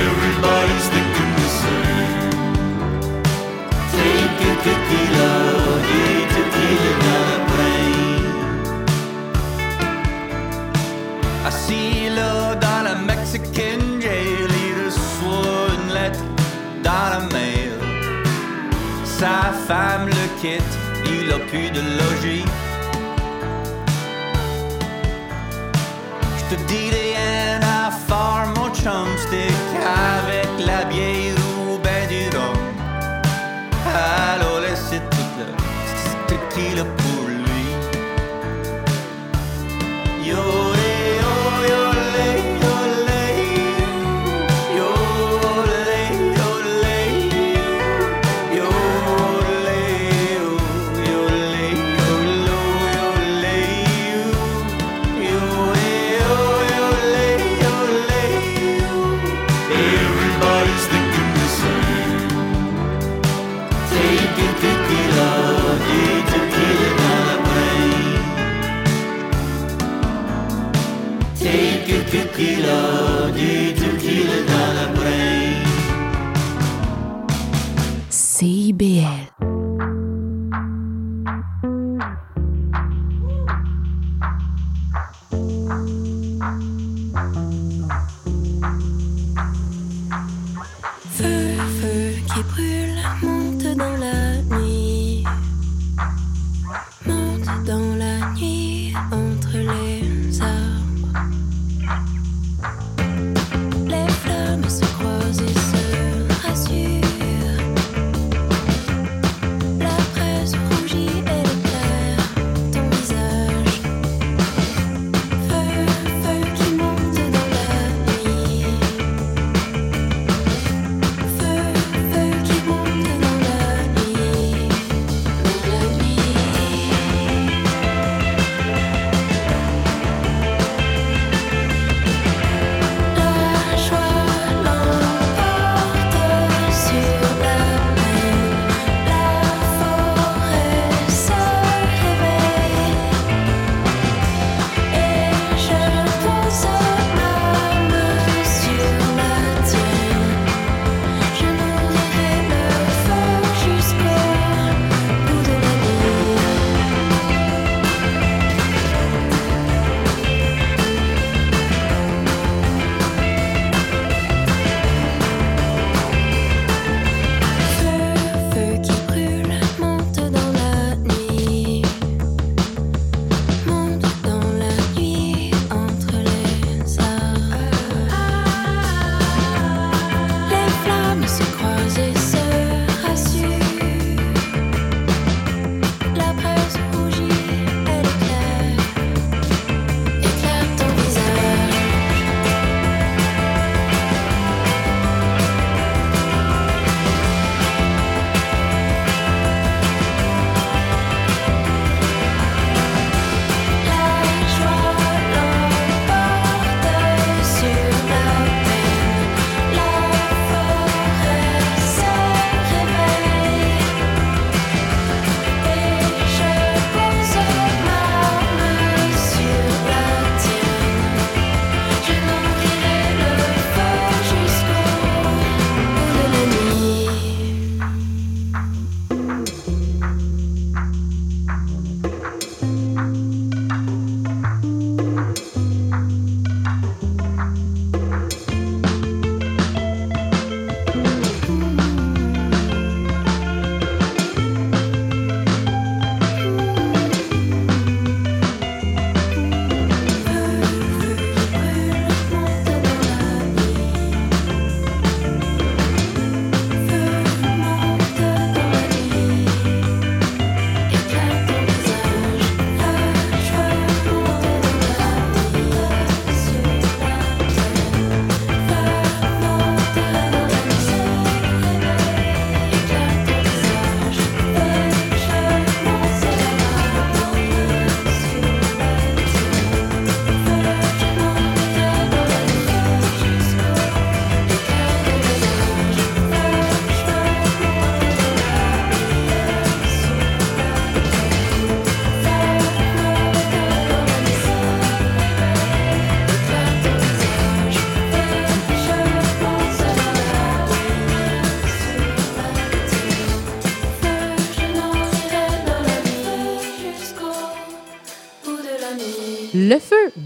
Everybody's 0.00 0.86
thinking 0.94 1.32
the 1.40 1.48
same. 1.60 2.30
Take 3.92 4.40
a 4.48 4.52
tequila, 4.64 5.45
Sa 19.18 19.50
femme 19.66 20.08
le 20.08 20.26
quitte, 20.42 20.74
il 21.06 21.32
a 21.32 21.38
plus 21.48 21.70
de 21.70 21.80
logis. 21.80 22.44
Je 26.36 26.54
te 26.54 26.62
dis 26.68 26.90
rien 26.90 27.60
à 27.62 27.90
faire, 27.90 28.46
mon 28.56 28.68
chumstick, 28.74 29.70
avec 30.18 30.48
la 30.66 30.84
bière 30.84 31.34
ou 31.66 31.78
ben 31.78 32.06
du 32.10 32.28
rhum. 32.36 32.58
Alors 33.86 34.60
laissez 34.60 35.00
tout 35.10 35.32
le 35.38 35.46
tequila 36.26 36.84
pour 36.84 37.15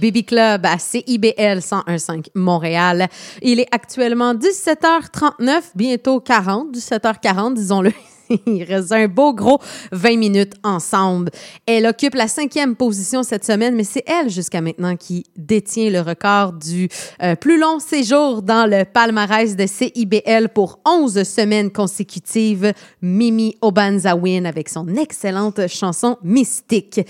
Baby 0.01 0.25
Club 0.25 0.65
à 0.65 0.79
CIBL 0.79 1.59
101.5 1.59 2.27
Montréal. 2.35 3.09
Il 3.43 3.61
est 3.61 3.69
actuellement 3.71 4.35
17h39, 4.35 5.63
bientôt 5.75 6.21
40, 6.21 6.75
17h40, 6.75 7.55
disons-le. 7.55 7.93
Il 8.47 8.63
reste 8.63 8.93
un 8.93 9.09
beau 9.09 9.35
gros 9.35 9.61
20 9.93 10.17
minutes 10.17 10.55
ensemble. 10.63 11.31
Elle 11.67 11.87
occupe 11.87 12.15
la 12.15 12.29
cinquième 12.29 12.77
position 12.77 13.23
cette 13.23 13.45
semaine, 13.45 13.75
mais 13.75 13.85
c'est 13.85 14.05
elle 14.07 14.31
jusqu'à 14.31 14.61
maintenant 14.61 14.97
qui 14.97 15.25
détient 15.37 15.91
le 15.91 16.01
record 16.01 16.53
du 16.53 16.89
euh, 17.23 17.35
plus 17.35 17.59
long 17.59 17.79
séjour 17.79 18.43
dans 18.43 18.69
le 18.69 18.85
palmarès 18.85 19.57
de 19.57 19.67
CIBL 19.67 20.49
pour 20.55 20.79
11 20.87 21.23
semaines 21.25 21.71
consécutives. 21.71 22.73
Mimi 23.03 23.57
Obanzawin 23.61 24.45
avec 24.45 24.69
son 24.69 24.87
excellente 24.89 25.67
chanson 25.69 26.17
Mystique. 26.23 27.01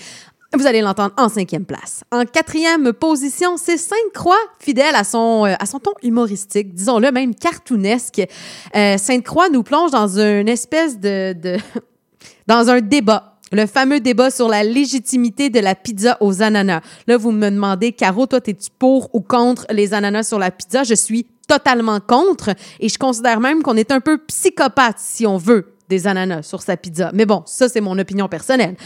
Vous 0.53 0.67
allez 0.67 0.81
l'entendre 0.81 1.15
en 1.17 1.29
cinquième 1.29 1.65
place. 1.65 2.03
En 2.11 2.25
quatrième 2.25 2.93
position, 2.93 3.57
c'est 3.57 3.77
Sainte-Croix, 3.77 4.41
fidèle 4.59 4.97
à 4.97 5.05
son, 5.05 5.47
euh, 5.47 5.55
à 5.61 5.65
son 5.65 5.79
ton 5.79 5.93
humoristique, 6.03 6.75
disons-le 6.75 7.13
même 7.13 7.37
cartoonesque. 7.37 8.21
Euh, 8.75 8.99
Sainte-Croix 8.99 9.49
nous 9.49 9.63
plonge 9.63 9.93
dans 9.93 10.19
une 10.19 10.49
espèce 10.49 10.99
de, 10.99 11.35
de 11.41 11.57
dans 12.49 12.69
un 12.69 12.81
débat. 12.81 13.37
Le 13.53 13.67
fameux 13.67 14.01
débat 14.01 14.33
sur 14.33 14.49
la 14.49 14.65
légitimité 14.65 15.51
de 15.51 15.61
la 15.61 15.77
pizza 15.77 16.17
aux 16.21 16.43
ananas. 16.43 16.81
Là, 17.07 17.17
vous 17.17 17.31
me 17.31 17.49
demandez, 17.49 17.93
Caro, 17.93 18.27
toi, 18.27 18.41
es-tu 18.45 18.71
pour 18.77 19.09
ou 19.15 19.21
contre 19.21 19.67
les 19.71 19.95
ananas 19.95 20.25
sur 20.25 20.41
la 20.41 20.51
pizza? 20.51 20.83
Je 20.83 20.95
suis 20.95 21.27
totalement 21.47 22.01
contre 22.01 22.51
et 22.81 22.89
je 22.89 22.99
considère 22.99 23.39
même 23.39 23.63
qu'on 23.63 23.77
est 23.77 23.93
un 23.93 24.01
peu 24.01 24.19
psychopathe, 24.19 24.99
si 24.99 25.27
on 25.27 25.37
veut, 25.37 25.75
des 25.91 26.07
ananas 26.07 26.45
sur 26.45 26.63
sa 26.63 26.77
pizza. 26.77 27.11
Mais 27.13 27.27
bon, 27.27 27.43
ça, 27.45 27.69
c'est 27.69 27.81
mon 27.81 27.99
opinion 27.99 28.29
personnelle. 28.29 28.77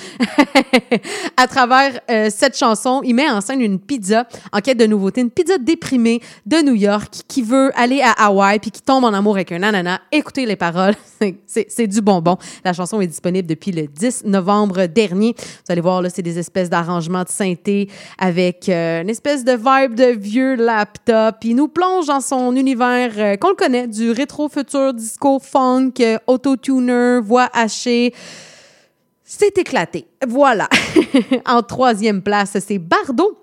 à 1.37 1.47
travers 1.47 2.01
euh, 2.11 2.31
cette 2.35 2.57
chanson, 2.57 3.03
il 3.05 3.15
met 3.15 3.31
en 3.31 3.41
scène 3.41 3.61
une 3.61 3.79
pizza 3.79 4.27
en 4.53 4.61
quête 4.61 4.79
de 4.79 4.87
nouveauté, 4.87 5.21
une 5.21 5.31
pizza 5.31 5.59
déprimée 5.59 6.21
de 6.47 6.63
New 6.63 6.75
York 6.75 7.23
qui 7.29 7.43
veut 7.43 7.71
aller 7.77 8.01
à 8.01 8.13
Hawaï 8.27 8.59
puis 8.59 8.71
qui 8.71 8.81
tombe 8.81 9.05
en 9.05 9.13
amour 9.13 9.37
avec 9.37 9.53
un 9.53 9.63
ananas. 9.63 10.01
Écoutez 10.11 10.47
les 10.47 10.57
paroles, 10.57 10.95
c'est 11.47 11.87
du 11.87 12.01
bonbon. 12.01 12.39
La 12.65 12.73
chanson 12.73 13.01
est 13.01 13.07
disponible 13.07 13.47
depuis 13.47 13.71
le 13.71 13.87
10 13.87 14.25
novembre 14.25 14.87
dernier. 14.87 15.35
Vous 15.37 15.73
allez 15.73 15.83
voir, 15.83 16.01
là, 16.01 16.09
c'est 16.09 16.23
des 16.23 16.39
espèces 16.39 16.71
d'arrangements 16.71 17.23
de 17.23 17.29
synthé 17.29 17.89
avec 18.19 18.69
euh, 18.69 19.03
une 19.03 19.11
espèce 19.11 19.45
de 19.45 19.53
vibe 19.53 19.95
de 19.95 20.17
vieux 20.19 20.55
laptop. 20.55 21.37
Il 21.45 21.57
nous 21.57 21.69
plonge 21.69 22.07
dans 22.07 22.21
son 22.21 22.57
univers 22.57 23.13
euh, 23.19 23.37
qu'on 23.37 23.51
le 23.51 23.55
connaît, 23.55 23.87
du 23.87 24.11
rétro-futur, 24.11 24.95
disco, 24.95 25.39
funk, 25.39 25.93
euh, 26.01 26.17
voix 27.21 27.49
hachée. 27.53 28.15
C'est 29.25 29.57
éclaté. 29.59 30.07
Voilà. 30.27 30.69
en 31.47 31.62
troisième 31.62 32.23
place, 32.23 32.59
c'est 32.61 32.79
Bardot 32.79 33.39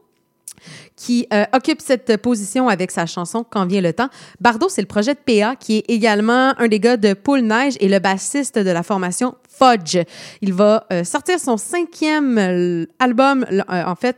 qui 0.96 1.26
euh, 1.34 1.46
occupe 1.54 1.82
cette 1.82 2.18
position 2.18 2.70
avec 2.70 2.92
sa 2.92 3.08
chanson 3.08 3.44
Quand 3.50 3.66
vient 3.66 3.82
le 3.82 3.94
temps. 3.94 4.10
Bardot, 4.40 4.70
c'est 4.70 4.82
le 4.82 4.88
projet 4.88 5.16
de 5.16 5.20
PA 5.20 5.56
qui 5.56 5.78
est 5.78 5.90
également 5.90 6.54
un 6.60 6.68
des 6.68 6.80
gars 6.80 6.98
de 6.98 7.14
Poule 7.14 7.42
Neige 7.42 7.76
et 7.80 7.90
le 7.90 7.98
bassiste 7.98 8.60
de 8.60 8.70
la 8.70 8.84
formation 8.84 9.36
Fudge. 9.50 9.98
Il 10.42 10.54
va 10.54 10.86
euh, 10.92 11.04
sortir 11.04 11.40
son 11.40 11.58
cinquième 11.58 12.38
euh, 12.38 12.86
album, 13.00 13.46
en 13.68 13.96
fait, 13.96 14.18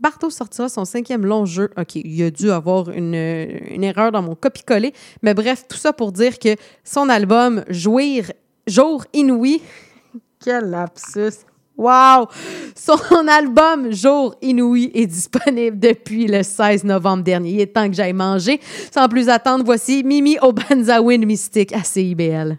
Barto 0.00 0.30
sortira 0.30 0.70
son 0.70 0.86
cinquième 0.86 1.26
long 1.26 1.44
jeu. 1.44 1.68
OK, 1.76 1.96
il 1.96 2.22
a 2.22 2.30
dû 2.30 2.50
avoir 2.50 2.88
une, 2.90 3.14
erreur 3.14 4.10
dans 4.12 4.22
mon 4.22 4.34
copie-coller. 4.34 4.94
Mais 5.22 5.34
bref, 5.34 5.66
tout 5.68 5.76
ça 5.76 5.92
pour 5.92 6.10
dire 6.10 6.38
que 6.38 6.56
son 6.84 7.10
album 7.10 7.64
Jouir, 7.68 8.32
Jour 8.66 9.04
Inouï, 9.12 9.60
quel 10.42 10.70
lapsus! 10.70 11.44
Wow! 11.76 12.28
Son 12.74 13.28
album 13.28 13.92
Jour 13.92 14.34
Inouï 14.42 14.90
est 14.94 15.06
disponible 15.06 15.78
depuis 15.78 16.26
le 16.26 16.42
16 16.42 16.84
novembre 16.84 17.22
dernier. 17.22 17.50
Il 17.50 17.60
est 17.60 17.74
temps 17.74 17.88
que 17.88 17.94
j'aille 17.94 18.12
manger. 18.14 18.60
Sans 18.92 19.08
plus 19.08 19.28
attendre, 19.28 19.64
voici 19.64 20.02
Mimi 20.02 20.38
Obanzawin 20.40 21.24
Mystique 21.26 21.74
à 21.74 21.84
CIBL. 21.84 22.58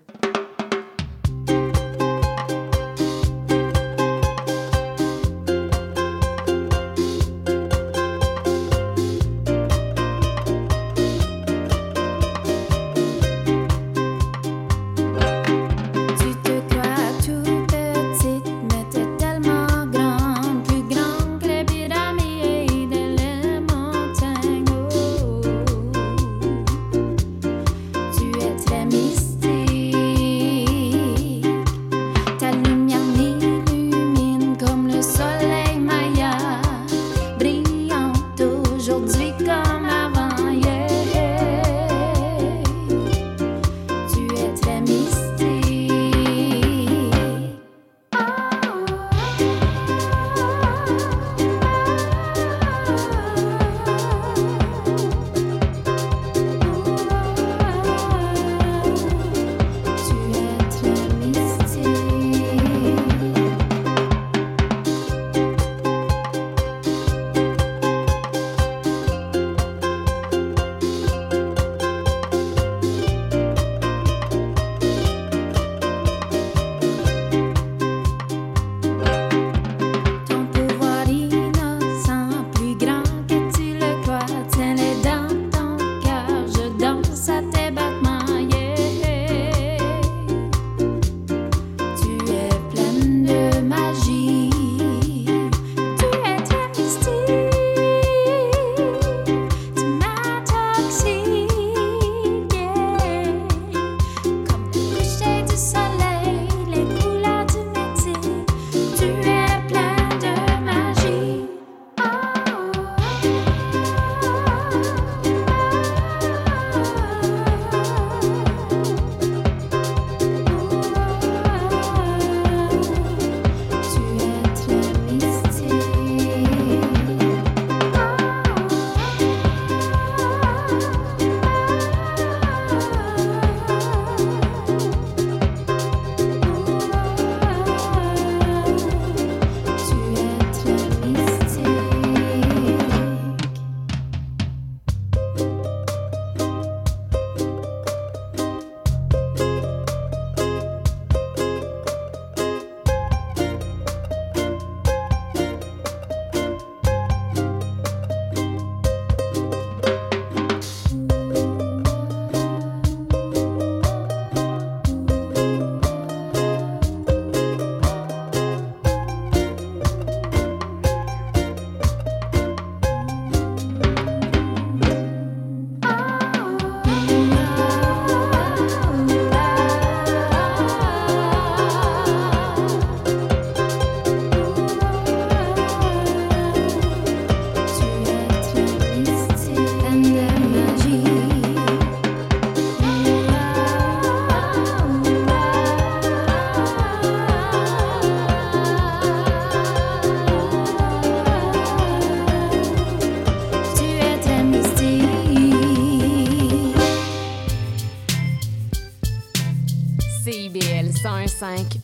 5 211.41 211.80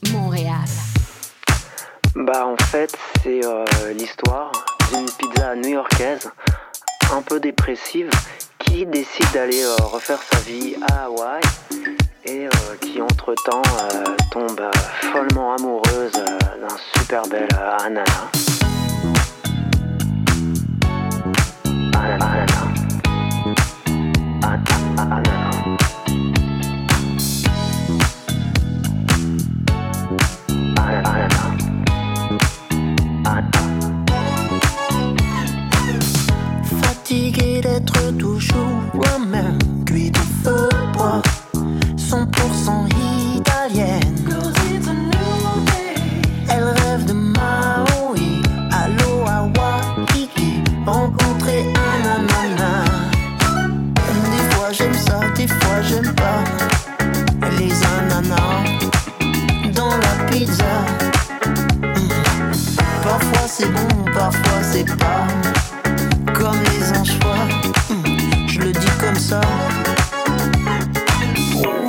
comme 66.34 66.60
les 66.62 66.98
anchois. 66.98 67.46
Hmm, 67.90 68.48
je 68.48 68.60
le 68.60 68.72
dis 68.72 68.88
comme 69.00 69.16
ça. 69.16 69.42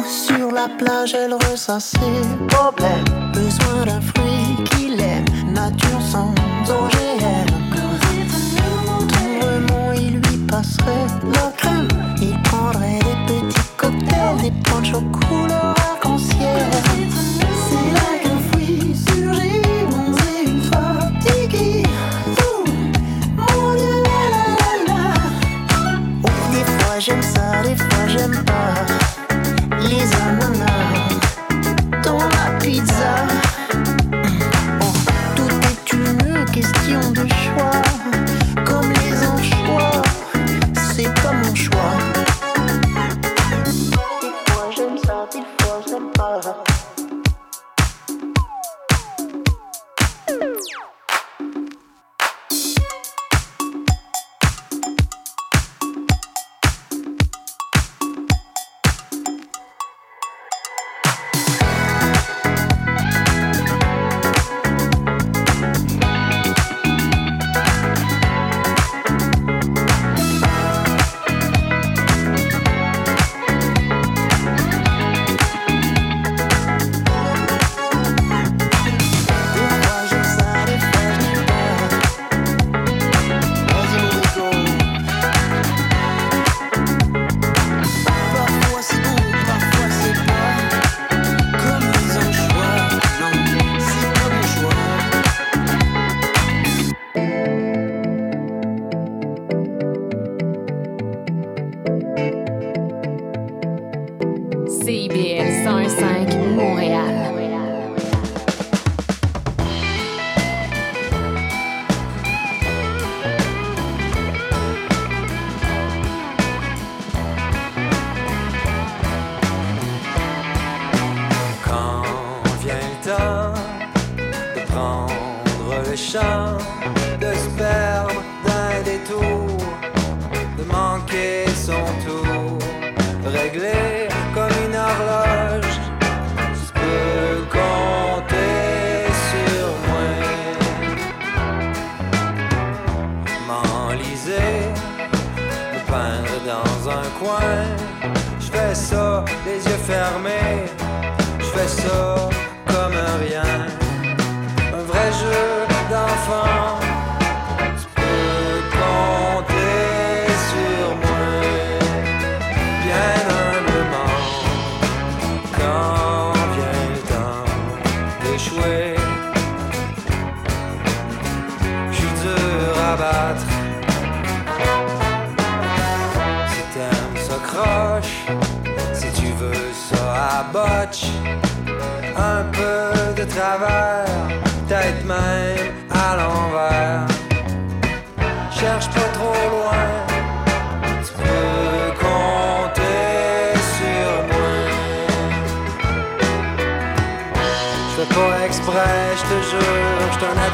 Sur 0.06 0.52
la 0.52 0.68
plage, 0.78 1.14
elle 1.14 1.34
ressasse 1.34 1.92
ses 1.92 2.46
problèmes. 2.48 3.04
Besoin 3.32 3.86
d'un 3.86 4.00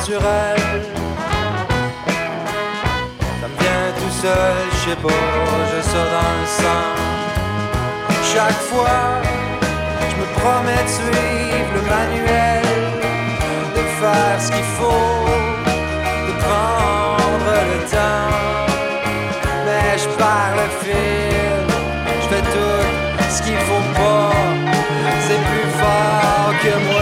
naturel. 0.04 0.82
Ça 3.40 3.48
vient 3.58 3.88
tout 3.98 4.14
seul, 4.22 4.56
je 4.72 4.90
sais 4.90 4.96
pas, 4.96 5.08
je 5.70 5.80
sors 5.82 6.10
dans 6.16 6.34
le 6.40 6.46
sang. 6.60 6.92
Chaque 8.34 8.62
fois, 8.70 9.02
je 10.10 10.14
me 10.20 10.26
promets 10.38 10.84
de 10.84 10.92
suivre 10.98 11.72
le 11.76 11.82
manuel, 11.94 12.64
de 13.76 13.82
faire 14.00 14.38
ce 14.40 14.48
qu'il 14.52 14.68
faut, 14.78 15.24
de 16.28 16.32
prendre 16.44 17.52
le 17.70 17.78
temps. 17.94 18.32
Mais 19.64 19.98
je 19.98 20.08
perds 20.18 20.56
le 20.62 20.68
fil, 20.82 21.64
je 22.22 22.26
fais 22.28 22.44
tout 22.54 22.84
ce 23.30 23.42
qu'il 23.42 23.58
faut 23.68 23.86
pas, 23.94 24.32
c'est 25.26 25.42
plus 25.50 25.68
fort 25.80 26.52
que 26.62 26.74
moi. 26.88 26.93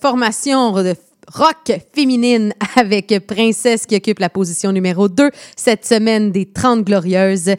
Formation 0.00 0.72
de 0.82 0.94
rock 1.32 1.72
féminine 1.94 2.52
avec 2.76 3.14
Princesse 3.26 3.86
qui 3.86 3.96
occupe 3.96 4.18
la 4.18 4.28
position 4.28 4.72
numéro 4.72 5.08
2 5.08 5.30
cette 5.56 5.86
semaine 5.86 6.32
des 6.32 6.46
30 6.46 6.84
Glorieuses 6.84 7.54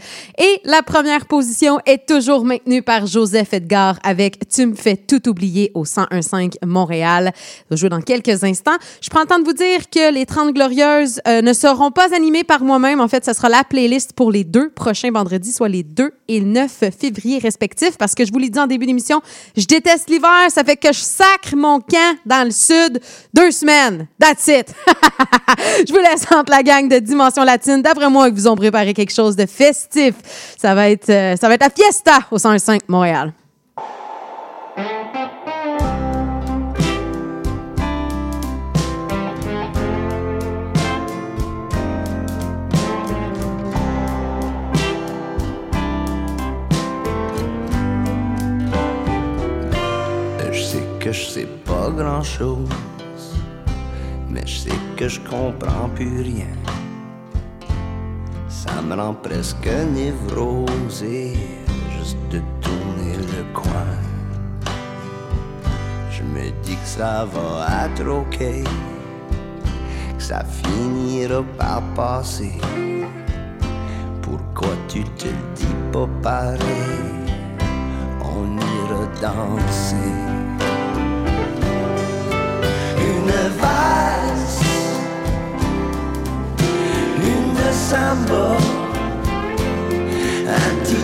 la 0.63 0.83
première 0.83 1.25
position 1.25 1.79
est 1.85 2.07
toujours 2.07 2.45
maintenue 2.45 2.81
par 2.81 3.05
Joseph 3.05 3.53
Edgar 3.53 3.97
avec 4.03 4.47
Tu 4.47 4.65
me 4.67 4.75
fais 4.75 4.95
tout 4.95 5.27
oublier 5.27 5.71
au 5.73 5.83
1015 5.83 6.31
Montréal. 6.65 7.31
Je 7.69 7.75
jouer 7.75 7.89
dans 7.89 8.01
quelques 8.01 8.43
instants. 8.43 8.77
Je 9.01 9.09
prends 9.09 9.21
le 9.21 9.27
temps 9.27 9.39
de 9.39 9.43
vous 9.43 9.53
dire 9.53 9.89
que 9.89 10.13
les 10.13 10.25
30 10.25 10.53
Glorieuses 10.53 11.19
euh, 11.27 11.41
ne 11.41 11.53
seront 11.53 11.91
pas 11.91 12.13
animées 12.15 12.43
par 12.43 12.61
moi-même. 12.61 12.99
En 13.01 13.07
fait, 13.07 13.25
ce 13.25 13.33
sera 13.33 13.49
la 13.49 13.63
playlist 13.63 14.13
pour 14.13 14.31
les 14.31 14.43
deux 14.43 14.69
prochains 14.69 15.11
vendredis, 15.11 15.51
soit 15.51 15.69
les 15.69 15.83
2 15.83 16.11
et 16.27 16.41
9 16.41 16.83
février 16.99 17.39
respectifs, 17.39 17.97
parce 17.97 18.13
que 18.13 18.25
je 18.25 18.31
vous 18.31 18.39
l'ai 18.39 18.49
dit 18.49 18.59
en 18.59 18.67
début 18.67 18.85
d'émission, 18.85 19.21
je 19.57 19.65
déteste 19.65 20.09
l'hiver. 20.09 20.47
Ça 20.49 20.63
fait 20.63 20.77
que 20.77 20.93
je 20.93 20.99
sacre 20.99 21.55
mon 21.55 21.79
camp 21.79 22.17
dans 22.25 22.45
le 22.45 22.51
sud 22.51 22.99
deux 23.33 23.51
semaines. 23.51 24.07
That's 24.19 24.47
it. 24.47 24.73
je 25.87 25.91
vous 25.91 25.99
laisse 25.99 26.25
entre 26.31 26.51
la 26.51 26.63
gang 26.63 26.87
de 26.87 26.99
Dimension 26.99 27.43
Latine. 27.43 27.81
D'après 27.81 28.09
moi, 28.09 28.27
ils 28.27 28.33
vous 28.33 28.47
ont 28.47 28.55
préparé 28.55 28.93
quelque 28.93 29.13
chose 29.13 29.35
de 29.35 29.45
festif. 29.45 30.13
Ça 30.61 30.75
va 30.75 30.91
être, 30.91 31.09
euh, 31.09 31.35
ça 31.37 31.47
va 31.47 31.55
être 31.55 31.63
la 31.63 31.71
fiesta 31.71 32.19
au 32.29 32.37
105 32.37 32.87
Montréal. 32.87 33.33
Euh, 50.39 50.53
je 50.53 51.11
sais 51.11 51.47
pas 51.65 51.89
grand 51.89 52.21
chose, 52.21 52.69
mais 54.29 54.45
je 54.45 54.59
sais 54.59 54.69
que 54.95 55.07
je 55.07 55.19
comprends 55.21 55.89
plus 55.95 56.21
rien 56.21 56.45
ça 58.61 58.79
me 58.79 58.95
rend 58.95 59.15
presque 59.15 59.69
névrosé 59.95 61.33
juste 61.97 62.17
de 62.29 62.39
tourner 62.61 63.15
le 63.33 63.43
coin. 63.53 63.97
Je 66.11 66.21
me 66.21 66.51
dis 66.61 66.75
que 66.75 66.87
ça 66.87 67.25
va 67.25 67.85
être 67.85 68.07
ok, 68.07 68.37
que 70.15 70.23
ça 70.23 70.43
finira 70.43 71.41
par 71.57 71.81
passer. 71.95 72.59
Pourquoi 74.21 74.75
tu 74.87 75.03
te 75.17 75.25
le 75.25 75.43
dis 75.55 75.77
pas 75.91 76.07
pareil? 76.21 77.01
On 78.23 78.45
ira 78.57 79.03
danser. 79.23 80.13
Une 83.09 83.33
valse 83.59 84.60
samba, 87.89 88.45
un 90.47 90.75
petit. 90.83 91.01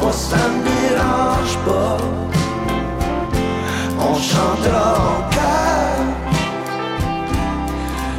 Moi 0.00 0.12
ça 0.12 0.36
me 0.48 0.64
dérange 0.64 1.56
pas. 1.66 1.98
On 3.98 4.14
chantera 4.14 4.94
en 4.94 5.30
chœur 5.34 5.98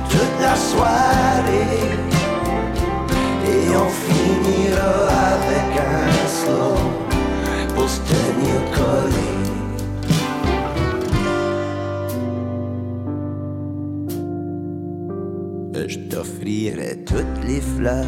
toute 0.09 0.37
la 0.41 0.55
soirée 0.55 1.89
et 3.47 3.75
on 3.75 3.89
finira 4.05 4.93
avec 5.33 5.69
un 5.95 6.27
slow 6.37 6.77
pour 7.75 7.89
se 7.89 7.99
tenir 8.01 8.59
collé. 8.75 9.30
Je 15.87 15.97
t'offrirai 15.97 16.97
toutes 17.05 17.43
les 17.47 17.59
fleurs 17.59 18.05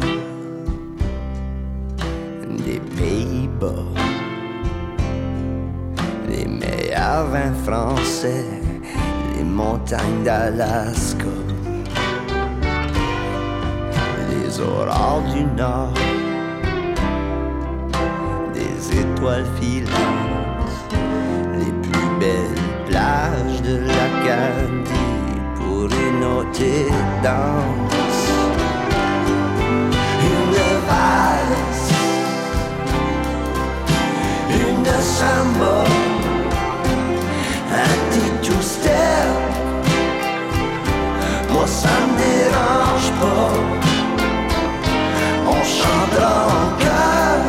des 2.64 2.80
Pays-Bas, 2.96 3.68
les 6.28 6.46
meilleurs 6.46 7.26
vins 7.26 7.54
français, 7.64 8.44
les 9.36 9.42
montagnes 9.42 10.22
d'Alaska, 10.24 11.24
les 14.30 14.60
aurores 14.60 15.24
du 15.34 15.44
Nord, 15.56 15.94
des 18.54 19.00
étoiles 19.00 19.46
filantes, 19.60 20.94
les 21.58 21.72
plus 21.82 22.18
belles 22.20 22.62
plages 22.86 23.62
de 23.62 23.78
l'Acadie 23.78 24.83
une 30.30 30.56
valse. 30.88 31.90
Une 34.50 34.92
samba, 35.02 35.84
un 37.72 37.96
petit 38.08 38.30
two-step. 38.42 39.28
Moi 41.52 41.66
ça 41.66 41.88
me 42.06 42.12
dérange 42.18 43.10
pas. 43.20 43.52
On 45.46 45.60
chantera 45.78 46.36
en 46.46 46.66
chœur. 46.82 47.40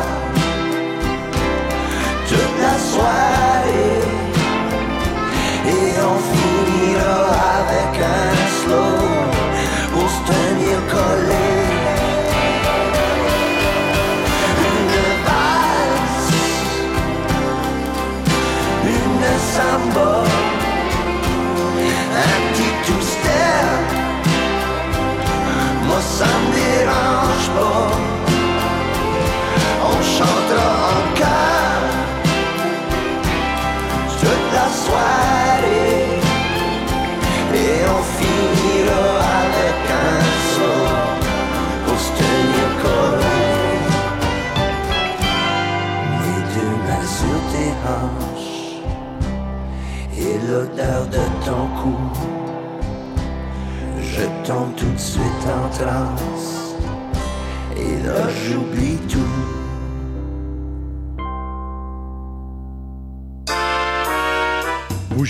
Toute 2.28 2.56
la 2.60 2.76
soirée. 2.78 4.04
Et 5.66 5.88
on 6.10 6.18
finira 6.30 7.55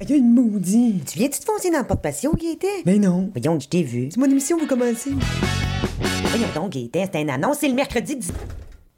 Il 0.00 0.10
y 0.10 0.12
a 0.12 0.16
une 0.16 0.32
maudite. 0.32 1.12
Tu 1.12 1.18
viens-tu 1.18 1.40
te 1.40 1.44
foncer 1.44 1.70
dans 1.70 1.78
le 1.78 1.86
porte-patio, 1.86 2.34
Gaëtan? 2.34 2.82
Mais 2.84 2.98
non. 2.98 3.30
Voyons, 3.34 3.58
je 3.58 3.68
t'ai 3.68 3.82
vu. 3.82 4.08
C'est 4.10 4.20
mon 4.20 4.26
émission, 4.26 4.58
vous 4.58 4.66
commencez. 4.66 5.12
Voyons 6.24 6.48
donc, 6.54 6.72
Gaëtan, 6.72 7.06
c'est 7.12 7.20
un 7.20 7.28
annonce, 7.28 7.58
c'est 7.60 7.68
le 7.68 7.74
mercredi 7.74 8.16
10... 8.16 8.32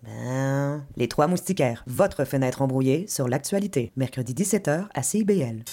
Ben, 0.05 0.85
les 0.97 1.09
Trois 1.09 1.27
Moustiquaires, 1.27 1.85
votre 1.87 2.25
fenêtre 2.25 2.63
embrouillée 2.63 3.07
sur 3.09 3.29
l'actualité. 3.29 3.93
Mercredi 3.97 4.33
17h 4.33 4.87
à 4.95 5.03
CIBL. 5.03 5.65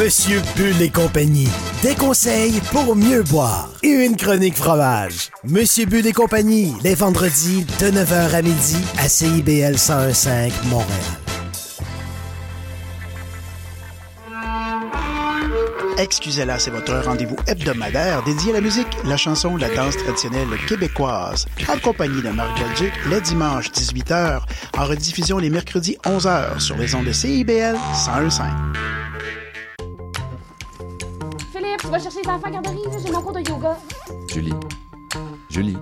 Monsieur 0.00 0.40
Bull 0.56 0.80
et 0.80 0.90
compagnie. 0.90 1.48
Des 1.82 1.94
conseils 1.94 2.60
pour 2.70 2.96
mieux 2.96 3.22
boire. 3.24 3.72
Et 3.82 3.88
une 4.06 4.16
chronique 4.16 4.56
fromage. 4.56 5.30
Monsieur 5.44 5.86
Bull 5.86 6.06
et 6.06 6.12
compagnie, 6.12 6.72
les 6.82 6.94
vendredis 6.94 7.64
de 7.80 7.86
9h 7.86 8.34
à 8.34 8.42
midi 8.42 8.76
à 8.98 9.08
CIBL 9.08 9.72
1015 9.72 10.52
Montréal. 10.70 11.25
Excusez-la, 15.98 16.58
c'est 16.58 16.70
votre 16.70 16.94
rendez-vous 16.94 17.36
hebdomadaire 17.46 18.22
dédié 18.22 18.50
à 18.50 18.56
la 18.56 18.60
musique, 18.60 18.86
la 19.06 19.16
chanson, 19.16 19.56
la 19.56 19.74
danse 19.74 19.96
traditionnelle 19.96 20.48
québécoise. 20.68 21.46
Accompagné 21.68 22.20
de 22.20 22.28
Marc 22.28 22.58
Belgique, 22.60 22.92
les 23.08 23.20
dimanches 23.22 23.70
18h, 23.70 24.42
en 24.76 24.84
rediffusion 24.84 25.38
les 25.38 25.48
mercredis 25.48 25.96
11h 26.04 26.60
sur 26.60 26.76
les 26.76 26.94
ondes 26.94 27.06
de 27.06 27.12
CIBL 27.12 27.72
1015. 27.72 28.42
Philippe, 31.50 31.80
tu 31.80 31.86
vas 31.86 31.98
chercher 31.98 32.20
les 32.22 32.28
enfants 32.28 32.46
à 32.46 32.50
garderie, 32.50 32.76
j'ai 33.02 33.10
mon 33.10 33.22
cours 33.22 33.32
de 33.32 33.48
yoga. 33.48 33.78
Julie. 34.30 34.52
Julie, 35.48 35.78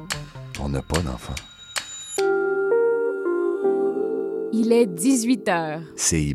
on 0.61 0.69
n'a 0.69 0.83
pas 0.83 1.01
d'enfant. 1.01 1.35
Il 4.53 4.73
est 4.73 4.87
18 4.87 5.49
heures. 5.49 5.81
CIBL 5.97 6.23